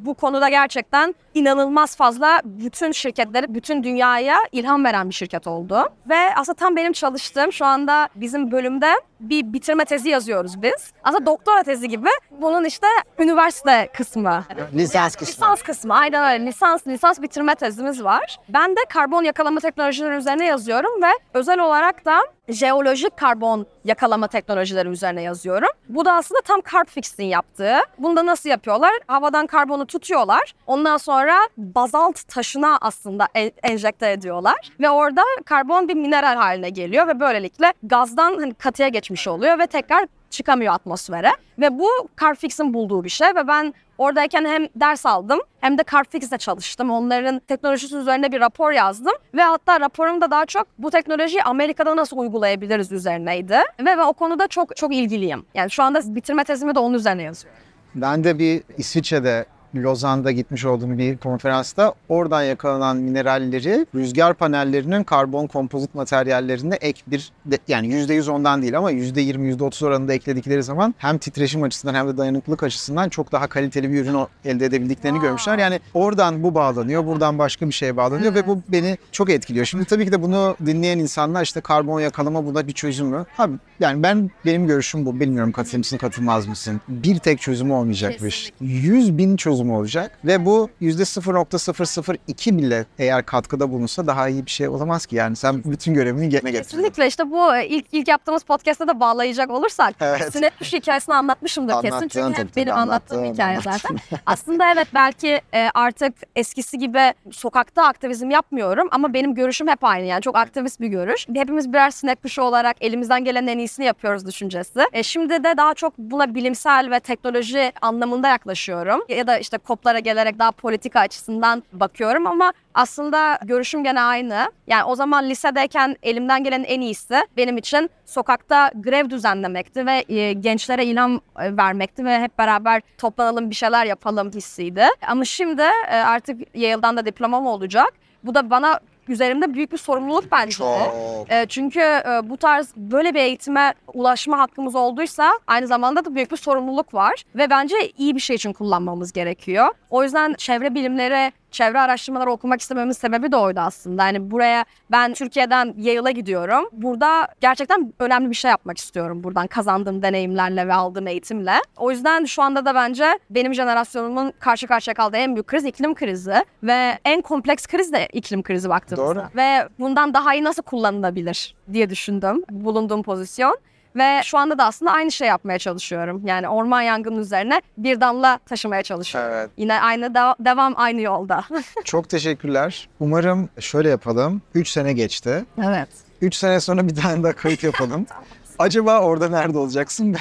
Bu 0.05 0.15
konuda 0.15 0.49
gerçekten 0.49 1.15
inanılmaz 1.35 1.97
fazla 1.97 2.41
bütün 2.45 2.93
şirketleri, 2.93 3.55
bütün 3.55 3.83
dünyaya 3.83 4.37
ilham 4.53 4.85
veren 4.85 5.09
bir 5.09 5.15
şirket 5.15 5.47
oldu. 5.47 5.89
Ve 6.09 6.35
aslında 6.37 6.57
tam 6.57 6.77
benim 6.77 6.93
çalıştığım 6.93 7.53
şu 7.53 7.65
anda 7.67 8.09
bizim 8.15 8.51
bölümde 8.51 8.93
bir 9.21 9.53
bitirme 9.53 9.85
tezi 9.85 10.09
yazıyoruz 10.09 10.63
biz. 10.63 10.93
Aslında 11.05 11.27
doktora 11.27 11.63
tezi 11.63 11.89
gibi. 11.89 12.09
Bunun 12.31 12.65
işte 12.65 12.87
üniversite 13.19 13.89
kısmı. 13.97 14.45
Lisans 14.75 15.17
kısmı. 15.17 15.33
Lisans 15.33 15.63
kısmı 15.63 15.95
aynen 15.95 16.33
öyle. 16.33 16.47
Lisans, 16.47 16.87
lisans 16.87 17.21
bitirme 17.23 17.55
tezimiz 17.55 18.05
var. 18.05 18.39
Ben 18.49 18.71
de 18.71 18.81
karbon 18.89 19.23
yakalama 19.23 19.61
teknolojileri 19.61 20.15
üzerine 20.17 20.47
yazıyorum 20.47 21.03
ve 21.03 21.11
özel 21.35 21.59
olarak 21.61 22.05
da 22.05 22.21
jeolojik 22.53 23.17
karbon 23.17 23.67
yakalama 23.85 24.27
teknolojileri 24.29 24.89
üzerine 24.89 25.23
yazıyorum. 25.23 25.69
Bu 25.89 26.05
da 26.05 26.13
aslında 26.13 26.41
tam 26.45 26.61
Carbfix'in 26.73 27.25
yaptığı. 27.25 27.77
Bunu 27.99 28.17
da 28.17 28.27
nasıl 28.27 28.49
yapıyorlar? 28.49 28.93
Havadan 29.07 29.47
karbonu 29.47 29.87
tutuyorlar. 29.87 30.55
Ondan 30.67 30.97
sonra 30.97 31.35
bazalt 31.57 32.29
taşına 32.29 32.79
aslında 32.81 33.29
en- 33.35 33.53
enjekte 33.63 34.11
ediyorlar. 34.13 34.71
Ve 34.81 34.91
orada 34.91 35.23
karbon 35.45 35.89
bir 35.89 35.95
mineral 35.95 36.37
haline 36.37 36.71
geliyor 36.71 37.07
ve 37.07 37.21
böylelikle 37.21 37.73
gazdan 37.83 38.35
hani 38.41 38.55
katıya 38.55 38.89
geçmiş 38.89 39.29
oluyor 39.29 39.59
ve 39.59 39.67
tekrar 39.67 40.07
çıkamıyor 40.31 40.75
atmosfere. 40.75 41.31
Ve 41.59 41.79
bu 41.79 41.89
Carbfix'in 42.21 42.75
bulduğu 42.75 43.05
bir 43.05 43.09
şey 43.09 43.29
ve 43.29 43.49
ben 43.49 43.75
oradayken 43.99 44.45
hem 44.45 44.67
ders 44.77 45.07
aldım 45.07 45.41
hem 45.61 45.79
de 45.79 45.85
Carbfix'te 45.93 46.39
çalıştım. 46.39 46.91
Onların 46.91 47.39
teknolojisi 47.41 47.97
üzerine 47.97 48.33
bir 48.33 48.41
rapor 48.41 48.73
yazdım 48.73 49.13
ve 49.35 49.43
hatta 49.43 49.81
raporumda 49.81 50.31
daha 50.31 50.47
çok 50.47 50.67
bu 50.79 50.91
teknolojiyi 50.91 51.43
Amerika'da 51.43 51.97
nasıl 51.97 52.19
uygulayabiliriz 52.19 52.93
üzerineydi. 52.93 53.59
Ve 53.81 53.85
ben 53.85 53.99
o 53.99 54.13
konuda 54.13 54.47
çok 54.49 54.77
çok 54.77 54.95
ilgiliyim. 54.95 55.47
Yani 55.55 55.71
şu 55.71 55.83
anda 55.83 56.15
bitirme 56.15 56.45
tezimi 56.45 56.75
de 56.75 56.79
onun 56.79 56.95
üzerine 56.95 57.23
yazıyorum. 57.23 57.61
Ben 57.95 58.25
de 58.25 58.39
bir 58.39 58.63
İsviçre'de 58.79 59.47
Lozan'da 59.77 60.31
gitmiş 60.31 60.65
olduğum 60.65 60.99
bir 60.99 61.17
konferansta 61.17 61.95
oradan 62.09 62.43
yakalanan 62.43 62.97
mineralleri 62.97 63.87
rüzgar 63.95 64.35
panellerinin 64.35 65.05
karbon 65.05 65.47
kompozit 65.47 65.95
materyallerine 65.95 66.75
ek 66.81 67.03
bir 67.07 67.33
de, 67.47 67.59
yani 67.69 67.87
%100 67.95 68.31
ondan 68.31 68.63
değil 68.63 68.79
ama 68.79 68.93
%20 68.93 69.57
%30 69.57 69.87
oranında 69.87 70.13
ekledikleri 70.15 70.63
zaman 70.63 70.95
hem 70.99 71.19
titreşim 71.19 71.63
açısından 71.63 71.95
hem 71.95 72.09
de 72.09 72.17
dayanıklılık 72.17 72.63
açısından 72.63 73.09
çok 73.09 73.33
daha 73.33 73.47
kaliteli 73.47 73.93
bir 73.93 74.05
ürün 74.05 74.17
elde 74.45 74.67
edebildiklerini 74.67 75.17
Wow. 75.17 75.29
görmüşler. 75.29 75.59
Yani 75.59 75.81
oradan 75.95 76.43
bu 76.43 76.55
bağlanıyor, 76.55 77.07
buradan 77.07 77.39
başka 77.39 77.67
bir 77.67 77.73
şeye 77.73 77.97
bağlanıyor 77.97 78.35
ve 78.35 78.47
bu 78.47 78.63
beni 78.69 78.99
çok 79.13 79.31
etkiliyor. 79.31 79.67
Şimdi 79.67 79.85
tabii 79.85 80.05
ki 80.05 80.13
de 80.13 80.23
bunu 80.23 80.57
dinleyen 80.67 80.99
insanlar 80.99 81.43
işte 81.43 81.61
karbon 81.61 82.01
yakalama 82.01 82.47
buna 82.47 82.67
bir 82.67 82.73
çözüm 82.73 83.07
mü? 83.07 83.25
Abi 83.39 83.53
yani 83.81 84.03
ben 84.03 84.31
benim 84.47 84.67
görüşüm 84.67 85.07
bu. 85.07 85.21
Bilmiyorum 85.21 85.53
katılır 85.53 85.79
mısın 85.79 85.97
katılmaz 85.99 86.47
mısın? 86.47 86.81
Bir 86.89 87.19
tek 87.19 87.41
çözümü 87.41 87.73
olmayacak 87.73 88.15
bu 88.21 88.27
iş. 88.27 88.53
100 88.61 89.19
bin 89.19 89.37
çözümü 89.61 89.73
olacak 89.77 90.19
ve 90.25 90.47
bu 90.47 90.71
%0.002 90.83 92.59
bile 92.59 92.87
eğer 92.99 93.27
katkıda 93.27 93.71
bulunsa 93.71 94.07
daha 94.07 94.29
iyi 94.29 94.47
bir 94.47 94.51
şey 94.51 94.69
olamaz 94.69 95.07
ki. 95.07 95.17
Yani 95.17 95.37
sen 95.37 95.63
bütün 95.65 95.95
görevini 95.95 96.35
yerine 96.35 96.51
getirdin. 96.51 96.63
Kesinlikle 96.63 97.07
işte 97.07 97.31
bu 97.31 97.57
e, 97.57 97.67
ilk 97.67 97.87
ilk 97.93 98.09
yaptığımız 98.09 98.43
podcast'ta 98.43 98.89
da 98.89 99.01
bağlayacak 99.01 99.51
olursak 99.51 99.95
Evet. 100.01 100.33
sinet 100.33 100.59
kuşu 100.59 100.77
hikayesini 100.77 101.15
anlatmışımdır 101.15 101.75
kesin. 101.75 101.87
Anlattın, 101.89 102.09
Çünkü 102.09 102.35
tabii, 102.37 102.57
benim 102.57 102.75
anlattığım 102.75 103.19
anlattın, 103.19 103.35
hikaye 103.35 103.59
anlattın. 103.59 103.71
zaten. 103.71 103.99
Aslında 104.27 104.73
evet 104.73 104.89
belki 104.95 105.41
e, 105.55 105.69
artık 105.75 106.15
eskisi 106.37 106.79
gibi 106.79 107.15
sokakta 107.31 107.83
aktivizm 107.85 108.31
yapmıyorum 108.31 108.89
ama 108.91 109.15
benim 109.15 109.35
görüşüm 109.35 109.69
hep 109.69 109.85
aynı 109.85 110.07
yani 110.07 110.23
çok 110.23 110.37
aktivist 110.37 110.81
bir 110.81 110.89
görüş. 110.89 111.27
Hepimiz 111.35 111.73
birer 111.73 111.91
kuşu 112.23 112.43
olarak 112.43 112.77
elimizden 112.81 113.25
gelen 113.25 113.47
en 113.47 113.59
iyisini 113.59 113.87
yapıyoruz 113.87 114.27
düşüncesi. 114.27 114.81
E, 114.93 115.03
şimdi 115.03 115.45
de 115.45 115.57
daha 115.57 115.75
çok 115.75 115.99
buna 115.99 116.35
bilimsel 116.35 116.91
ve 116.91 117.01
teknoloji 117.01 117.73
anlamında 117.83 118.29
yaklaşıyorum. 118.29 119.01
Ya 119.09 119.27
da 119.27 119.39
işte 119.39 119.50
koplara 119.59 119.99
gelerek 119.99 120.39
daha 120.39 120.53
politika 120.53 121.01
açısından 121.01 121.63
bakıyorum 121.73 122.27
ama 122.27 122.53
aslında 122.75 123.39
görüşüm 123.45 123.85
gene 123.85 124.01
aynı. 124.01 124.53
Yani 124.67 124.85
o 124.85 124.95
zaman 124.95 125.29
lisedeyken 125.29 125.97
elimden 126.03 126.45
gelen 126.45 126.63
en 126.63 126.81
iyisi 126.81 127.27
benim 127.37 127.57
için 127.57 127.91
sokakta 128.07 128.71
grev 128.75 129.11
düzenlemekti 129.11 129.87
ve 129.87 130.05
e, 130.09 130.33
gençlere 130.33 130.85
ilham 130.85 131.21
e, 131.39 131.57
vermekti 131.57 132.05
ve 132.05 132.21
hep 132.21 132.39
beraber 132.39 132.83
toplanalım 132.99 133.51
bir 133.51 133.55
şeyler 133.55 133.87
yapalım 133.87 134.31
hissiydi. 134.31 134.85
Ama 135.07 135.25
şimdi 135.25 135.63
e, 135.91 135.97
artık 135.97 136.57
Yale'dan 136.57 136.97
da 136.97 137.07
diplomam 137.07 137.47
olacak. 137.47 137.93
Bu 138.25 138.35
da 138.35 138.51
bana 138.51 138.81
üzerimde 139.11 139.55
büyük 139.55 139.73
bir 139.73 139.79
sorumluluk 139.79 140.25
bence. 140.33 140.57
Çok. 140.57 140.95
E, 141.31 141.47
çünkü 141.49 141.81
e, 141.81 142.31
bu 142.31 142.37
tarz 142.37 142.73
böyle 142.77 143.15
bir 143.15 143.21
eğitime 143.21 143.75
ulaşma 143.95 144.39
hakkımız 144.39 144.75
olduysa 144.75 145.33
aynı 145.47 145.67
zamanda 145.67 146.05
da 146.05 146.15
büyük 146.15 146.33
bir 146.33 146.37
sorumluluk 146.37 146.95
var 146.95 147.25
ve 147.35 147.51
bence 147.51 147.77
iyi 147.99 148.15
bir 148.15 148.21
şey 148.21 148.37
için 148.37 148.53
kullanmamız 148.53 149.13
gerekiyor. 149.13 149.69
O 149.91 150.03
yüzden 150.03 150.35
çevre 150.35 150.75
bilimleri, 150.75 151.33
çevre 151.51 151.81
araştırmaları 151.81 152.31
okumak 152.31 152.61
istememin 152.61 152.93
sebebi 152.93 153.33
de 153.33 153.37
oydu 153.37 153.61
aslında. 153.61 154.07
Yani 154.07 154.31
buraya 154.31 154.65
ben 154.91 155.15
Türkiye'den 155.15 155.75
Yale'a 155.77 156.11
gidiyorum. 156.11 156.69
Burada 156.73 157.29
gerçekten 157.41 157.93
önemli 157.99 158.31
bir 158.31 158.35
şey 158.35 158.51
yapmak 158.51 158.79
istiyorum 158.79 159.25
buradan 159.25 159.47
kazandığım 159.47 160.03
deneyimlerle 160.03 160.69
ve 160.69 160.75
aldığım 160.75 161.07
eğitimle. 161.07 161.55
O 161.77 161.91
yüzden 161.91 162.25
şu 162.25 162.43
anda 162.43 162.65
da 162.65 162.75
bence 162.75 163.19
benim 163.31 163.55
jenerasyonumın 163.55 164.33
karşı 164.39 164.67
karşıya 164.67 164.95
kaldığı 164.95 165.17
en 165.17 165.35
büyük 165.35 165.47
kriz 165.47 165.65
iklim 165.65 165.95
krizi 165.95 166.45
ve 166.63 166.99
en 167.05 167.21
kompleks 167.21 167.67
kriz 167.67 167.93
de 167.93 168.09
iklim 168.13 168.43
krizi 168.43 168.69
baktığımızda. 168.69 169.15
Doğru. 169.15 169.25
Ve 169.37 169.69
bundan 169.79 170.15
daha 170.15 170.35
iyi 170.35 170.45
nasıl 170.45 170.63
kullanılabilir 170.63 171.55
diye 171.73 171.91
düşündüm 171.91 172.45
bulunduğum 172.51 173.03
pozisyon. 173.03 173.59
Ve 173.97 174.21
şu 174.25 174.39
anda 174.39 174.59
da 174.59 174.65
aslında 174.65 174.93
aynı 174.93 175.13
şey 175.13 175.29
yapmaya 175.29 175.59
çalışıyorum. 175.59 176.23
Yani 176.27 176.49
orman 176.49 176.83
yangının 176.83 177.19
üzerine 177.19 177.63
bir 177.79 178.01
damla 178.01 178.39
taşımaya 178.39 178.83
çalışıyorum. 178.83 179.31
Evet. 179.35 179.51
Yine 179.57 179.81
aynı 179.81 180.15
de- 180.15 180.45
devam 180.45 180.75
aynı 180.77 181.01
yolda. 181.01 181.45
Çok 181.85 182.09
teşekkürler. 182.09 182.89
Umarım 183.01 183.49
şöyle 183.61 183.89
yapalım. 183.89 184.43
3 184.55 184.69
sene 184.69 184.93
geçti. 184.93 185.45
evet. 185.65 185.89
3 186.21 186.35
sene 186.35 186.61
sonra 186.61 186.89
bir 186.89 186.95
tane 186.95 187.23
daha 187.23 187.33
kayıt 187.33 187.63
yapalım. 187.63 188.07
Acaba 188.59 189.01
orada 189.01 189.29
nerede 189.29 189.59
olacaksın? 189.59 190.17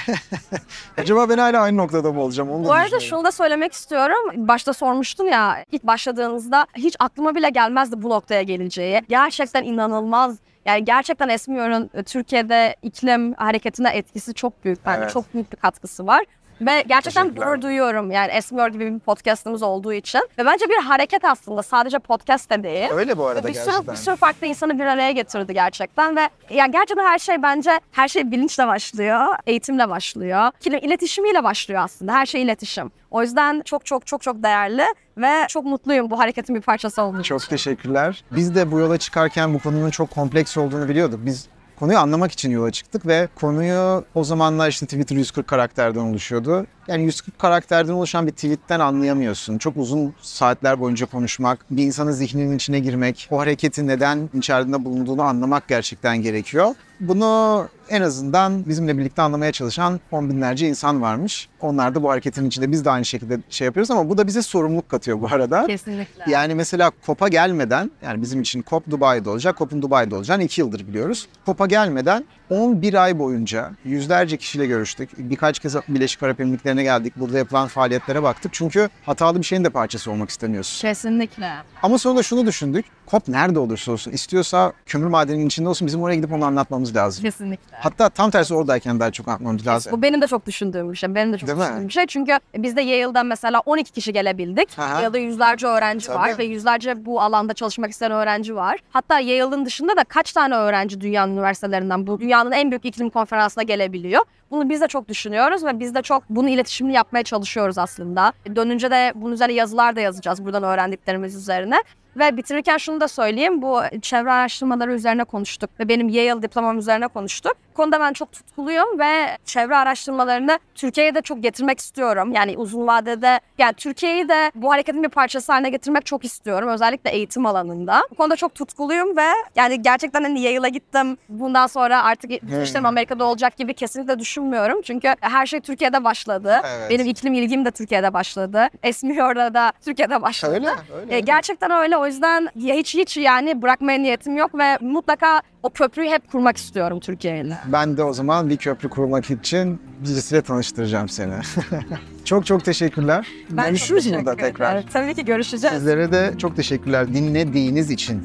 Acaba 0.97 1.29
ben 1.29 1.37
hala 1.37 1.61
aynı 1.61 1.77
noktada 1.77 2.11
mı 2.13 2.21
olacağım? 2.21 2.51
Onu 2.51 2.63
da 2.63 2.67
Bu 2.67 2.73
arada 2.73 2.85
düşünüyorum. 2.85 3.07
şunu 3.09 3.23
da 3.23 3.31
söylemek 3.31 3.73
istiyorum. 3.73 4.47
Başta 4.47 4.73
sormuştun 4.73 5.25
ya 5.25 5.65
ilk 5.71 5.83
başladığınızda 5.83 6.65
hiç 6.75 6.95
aklıma 6.99 7.35
bile 7.35 7.49
gelmezdi 7.49 8.01
bu 8.01 8.09
noktaya 8.09 8.41
geleceği. 8.41 9.01
Gerçekten 9.09 9.63
inanılmaz. 9.63 10.37
Yani 10.69 10.85
gerçekten 10.85 11.29
Esmiyor'un 11.29 11.89
e, 11.93 12.03
Türkiye'de 12.03 12.75
iklim 12.81 13.33
hareketine 13.33 13.89
etkisi 13.89 14.33
çok 14.33 14.65
büyük. 14.65 14.85
Bence 14.85 14.99
Evet. 15.01 15.11
çok 15.13 15.33
büyük 15.33 15.51
bir 15.51 15.57
katkısı 15.57 16.07
var. 16.07 16.23
Ve 16.61 16.83
gerçekten 16.87 17.35
gurur 17.35 17.61
duyuyorum 17.61 18.11
yani 18.11 18.31
Esmiyor 18.31 18.67
gibi 18.67 18.93
bir 18.93 18.99
podcastımız 18.99 19.63
olduğu 19.63 19.93
için. 19.93 20.21
Ve 20.37 20.45
bence 20.45 20.65
bir 20.69 20.83
hareket 20.83 21.25
aslında 21.25 21.63
sadece 21.63 21.99
podcast 21.99 22.49
de 22.49 22.63
değil. 22.63 22.89
Öyle 22.91 23.17
bu 23.17 23.27
arada 23.27 23.47
bir 23.47 23.53
sürü, 23.53 23.65
gerçekten. 23.65 23.93
bir 23.93 23.99
sürü 23.99 24.15
farklı 24.15 24.47
insanı 24.47 24.79
bir 24.79 24.85
araya 24.85 25.11
getirdi 25.11 25.53
gerçekten 25.53 26.15
ve 26.15 26.29
yani 26.49 26.71
gerçekten 26.71 27.05
her 27.05 27.19
şey 27.19 27.41
bence 27.43 27.79
her 27.91 28.07
şey 28.07 28.31
bilinçle 28.31 28.67
başlıyor, 28.67 29.25
eğitimle 29.47 29.89
başlıyor, 29.89 30.51
iletişimiyle 30.65 31.43
başlıyor 31.43 31.81
aslında. 31.83 32.13
Her 32.13 32.25
şey 32.25 32.41
iletişim. 32.41 32.91
O 33.11 33.21
yüzden 33.21 33.61
çok 33.65 33.85
çok 33.85 34.05
çok 34.05 34.21
çok 34.21 34.43
değerli 34.43 34.83
ve 35.17 35.45
çok 35.47 35.65
mutluyum 35.65 36.09
bu 36.11 36.19
hareketin 36.19 36.55
bir 36.55 36.61
parçası 36.61 37.01
olduğum 37.01 37.19
için. 37.19 37.37
Çok 37.37 37.49
teşekkürler. 37.49 38.23
Biz 38.31 38.55
de 38.55 38.71
bu 38.71 38.79
yola 38.79 38.97
çıkarken 38.97 39.53
bu 39.53 39.59
konunun 39.59 39.89
çok 39.89 40.11
kompleks 40.11 40.57
olduğunu 40.57 40.89
biliyorduk. 40.89 41.19
Biz 41.25 41.47
konuyu 41.79 41.99
anlamak 41.99 42.31
için 42.31 42.51
yola 42.51 42.71
çıktık 42.71 43.07
ve 43.07 43.27
konuyu 43.35 44.03
o 44.15 44.23
zamanlar 44.23 44.69
işte 44.69 44.85
Twitter 44.85 45.15
140 45.15 45.47
karakterden 45.47 45.99
oluşuyordu. 45.99 46.65
Yani 46.89 47.03
140 47.03 47.39
karakterden 47.39 47.93
oluşan 47.93 48.27
bir 48.27 48.31
tweetten 48.31 48.79
anlayamıyorsun. 48.79 49.57
Çok 49.57 49.77
uzun 49.77 50.13
saatler 50.21 50.79
boyunca 50.79 51.05
konuşmak, 51.05 51.65
bir 51.71 51.83
insanın 51.83 52.11
zihninin 52.11 52.55
içine 52.55 52.79
girmek, 52.79 53.27
o 53.31 53.39
hareketin 53.39 53.87
neden 53.87 54.29
içerisinde 54.37 54.85
bulunduğunu 54.85 55.21
anlamak 55.21 55.67
gerçekten 55.67 56.21
gerekiyor. 56.21 56.75
Bunu 56.99 57.67
en 57.89 58.01
azından 58.01 58.65
bizimle 58.65 58.97
birlikte 58.97 59.21
anlamaya 59.21 59.51
çalışan 59.51 59.99
on 60.11 60.29
binlerce 60.29 60.67
insan 60.67 61.01
varmış. 61.01 61.49
Onlar 61.61 61.95
da 61.95 62.03
bu 62.03 62.09
hareketin 62.09 62.45
içinde 62.45 62.71
biz 62.71 62.85
de 62.85 62.89
aynı 62.89 63.05
şekilde 63.05 63.39
şey 63.49 63.65
yapıyoruz 63.65 63.91
ama 63.91 64.09
bu 64.09 64.17
da 64.17 64.27
bize 64.27 64.41
sorumluluk 64.41 64.89
katıyor 64.89 65.21
bu 65.21 65.27
arada. 65.27 65.65
Kesinlikle. 65.67 66.31
Yani 66.31 66.55
mesela 66.55 66.91
COP'a 67.05 67.27
gelmeden 67.27 67.91
yani 68.01 68.21
bizim 68.21 68.41
için 68.41 68.63
COP 68.69 68.89
Dubai'de 68.89 69.29
olacak, 69.29 69.57
COP'un 69.57 69.81
Dubai'de 69.81 70.15
olacağını 70.15 70.43
2 70.43 70.61
yıldır 70.61 70.87
biliyoruz. 70.87 71.27
COP'a 71.45 71.65
gelmeden 71.65 72.25
11 72.49 72.93
ay 72.93 73.19
boyunca 73.19 73.71
yüzlerce 73.85 74.37
kişiyle 74.37 74.65
görüştük. 74.65 75.09
Birkaç 75.17 75.59
kez 75.59 75.75
Birleşik 75.87 76.23
Arap 76.23 76.39
Emirlikleri'ne 76.39 76.78
sene 76.79 76.83
geldik. 76.83 77.13
Burada 77.15 77.37
yapılan 77.37 77.67
faaliyetlere 77.67 78.23
baktık. 78.23 78.53
Çünkü 78.53 78.89
hatalı 79.05 79.39
bir 79.39 79.43
şeyin 79.45 79.63
de 79.63 79.69
parçası 79.69 80.11
olmak 80.11 80.29
istemiyorsun. 80.29 80.81
Kesinlikle. 80.81 81.51
Ama 81.83 81.97
sonra 81.97 82.23
şunu 82.23 82.45
düşündük. 82.45 82.85
COP 83.11 83.27
nerede 83.27 83.59
olursa 83.59 83.91
olsun 83.91 84.11
istiyorsa 84.11 84.73
kömür 84.85 85.07
madeninin 85.07 85.47
içinde 85.47 85.69
olsun 85.69 85.87
bizim 85.87 86.01
oraya 86.03 86.15
gidip 86.15 86.33
onu 86.33 86.45
anlatmamız 86.45 86.95
lazım. 86.95 87.23
Kesinlikle. 87.23 87.77
Hatta 87.77 88.09
tam 88.09 88.31
tersi 88.31 88.53
oradayken 88.53 88.99
daha 88.99 89.11
çok 89.11 89.27
anlatmamız 89.27 89.67
lazım. 89.67 89.91
Bu 89.91 90.01
benim 90.01 90.21
de 90.21 90.27
çok 90.27 90.45
düşündüğüm 90.45 90.91
bir 90.91 90.97
şey. 90.97 91.15
Benim 91.15 91.33
de 91.33 91.37
çok 91.37 91.47
Değil 91.47 91.57
mi? 91.59 91.63
düşündüğüm 91.65 91.87
bir 91.87 91.93
şey. 91.93 92.05
Çünkü 92.07 92.39
biz 92.57 92.75
de 92.75 92.81
Yale'dan 92.81 93.25
mesela 93.25 93.59
12 93.65 93.91
kişi 93.91 94.13
gelebildik. 94.13 94.79
Aha. 94.79 95.01
Yale'da 95.01 95.17
yüzlerce 95.17 95.67
öğrenci 95.67 96.07
Tabii. 96.07 96.17
var 96.17 96.37
ve 96.37 96.43
yüzlerce 96.43 97.05
bu 97.05 97.21
alanda 97.21 97.53
çalışmak 97.53 97.91
isteyen 97.91 98.11
öğrenci 98.11 98.55
var. 98.55 98.77
Hatta 98.89 99.19
Yale'ın 99.19 99.65
dışında 99.65 99.97
da 99.97 100.03
kaç 100.03 100.33
tane 100.33 100.55
öğrenci 100.55 101.01
dünyanın 101.01 101.33
üniversitelerinden 101.33 102.07
bu 102.07 102.19
dünyanın 102.19 102.51
en 102.51 102.71
büyük 102.71 102.85
iklim 102.85 103.09
konferansına 103.09 103.63
gelebiliyor. 103.63 104.21
Bunu 104.51 104.69
biz 104.69 104.81
de 104.81 104.87
çok 104.87 105.09
düşünüyoruz 105.09 105.65
ve 105.65 105.79
biz 105.79 105.95
de 105.95 106.01
çok 106.01 106.23
bunu 106.29 106.49
iletişimli 106.49 106.93
yapmaya 106.93 107.23
çalışıyoruz 107.23 107.77
aslında. 107.77 108.33
Dönünce 108.55 108.91
de 108.91 109.13
bunun 109.15 109.33
üzerine 109.33 109.53
yazılar 109.53 109.95
da 109.95 110.01
yazacağız 110.01 110.45
buradan 110.45 110.63
öğrendiklerimiz 110.63 111.35
üzerine. 111.35 111.75
Ve 112.19 112.37
bitirirken 112.37 112.77
şunu 112.77 113.01
da 113.01 113.07
söyleyeyim. 113.07 113.61
Bu 113.61 113.81
çevre 114.01 114.31
araştırmaları 114.31 114.93
üzerine 114.93 115.23
konuştuk 115.23 115.69
ve 115.79 115.89
benim 115.89 116.09
Yale 116.09 116.41
diplomam 116.41 116.77
üzerine 116.77 117.07
konuştuk. 117.07 117.57
Konuda 117.79 117.99
ben 117.99 118.13
çok 118.13 118.31
tutkuluyum 118.31 118.99
ve 118.99 119.37
çevre 119.45 119.75
araştırmalarını 119.75 120.59
Türkiye'ye 120.75 121.15
de 121.15 121.21
çok 121.21 121.43
getirmek 121.43 121.79
istiyorum. 121.79 122.31
Yani 122.33 122.57
uzun 122.57 122.87
vadede 122.87 123.39
yani 123.57 123.73
Türkiye'yi 123.73 124.29
de 124.29 124.51
bu 124.55 124.71
hareketin 124.71 125.03
bir 125.03 125.09
parçası 125.09 125.51
haline 125.51 125.69
getirmek 125.69 126.05
çok 126.05 126.25
istiyorum. 126.25 126.69
Özellikle 126.69 127.09
eğitim 127.09 127.45
alanında. 127.45 128.01
Bu 128.11 128.15
konuda 128.15 128.35
çok 128.35 128.55
tutkuluyum 128.55 129.17
ve 129.17 129.27
yani 129.55 129.81
gerçekten 129.81 130.23
hani 130.23 130.41
Yale'a 130.41 130.67
gittim. 130.67 131.17
Bundan 131.29 131.67
sonra 131.67 132.03
artık 132.03 132.31
işlerim 132.63 132.85
Amerika'da 132.85 133.25
olacak 133.25 133.57
gibi 133.57 133.73
kesinlikle 133.73 134.19
düşünmüyorum. 134.19 134.81
Çünkü 134.81 135.15
her 135.19 135.45
şey 135.45 135.59
Türkiye'de 135.59 136.03
başladı. 136.03 136.61
Evet. 136.65 136.89
Benim 136.89 137.05
iklim 137.05 137.33
ilgim 137.33 137.65
de 137.65 137.71
Türkiye'de 137.71 138.13
başladı. 138.13 138.67
Esmiyor'da 138.83 139.53
da 139.53 139.71
Türkiye'de 139.85 140.21
başladı. 140.21 140.53
Öyle, 140.53 140.69
öyle. 141.01 141.15
E, 141.15 141.19
gerçekten 141.19 141.71
öyle. 141.71 141.97
O 141.97 142.05
yüzden 142.05 142.49
hiç 142.55 142.95
hiç 142.95 143.17
yani 143.17 143.61
bırakmaya 143.61 143.99
niyetim 143.99 144.37
yok 144.37 144.57
ve 144.57 144.77
mutlaka 144.81 145.41
o 145.63 145.69
köprüyü 145.69 146.09
hep 146.09 146.31
kurmak 146.31 146.57
istiyorum 146.57 146.99
Türkiye 146.99 147.41
ile. 147.41 147.57
Ben 147.65 147.97
de 147.97 148.03
o 148.03 148.13
zaman 148.13 148.49
bir 148.49 148.57
köprü 148.57 148.89
kurmak 148.89 149.29
için 149.31 149.81
birisiyle 150.03 150.41
tanıştıracağım 150.41 151.09
seni. 151.09 151.33
çok 152.25 152.45
çok 152.45 152.65
teşekkürler. 152.65 153.27
Ben 153.49 153.57
çok 153.63 153.69
Görüşürüz 153.69 154.03
teşekkür 154.03 154.25
burada 154.25 154.35
tekrar. 154.35 154.75
ederim. 154.75 154.89
Tabii 154.93 155.15
ki 155.15 155.25
görüşeceğiz. 155.25 155.75
Sizlere 155.77 156.11
de 156.11 156.33
çok 156.37 156.55
teşekkürler 156.55 157.13
dinlediğiniz 157.13 157.91
için. 157.91 158.23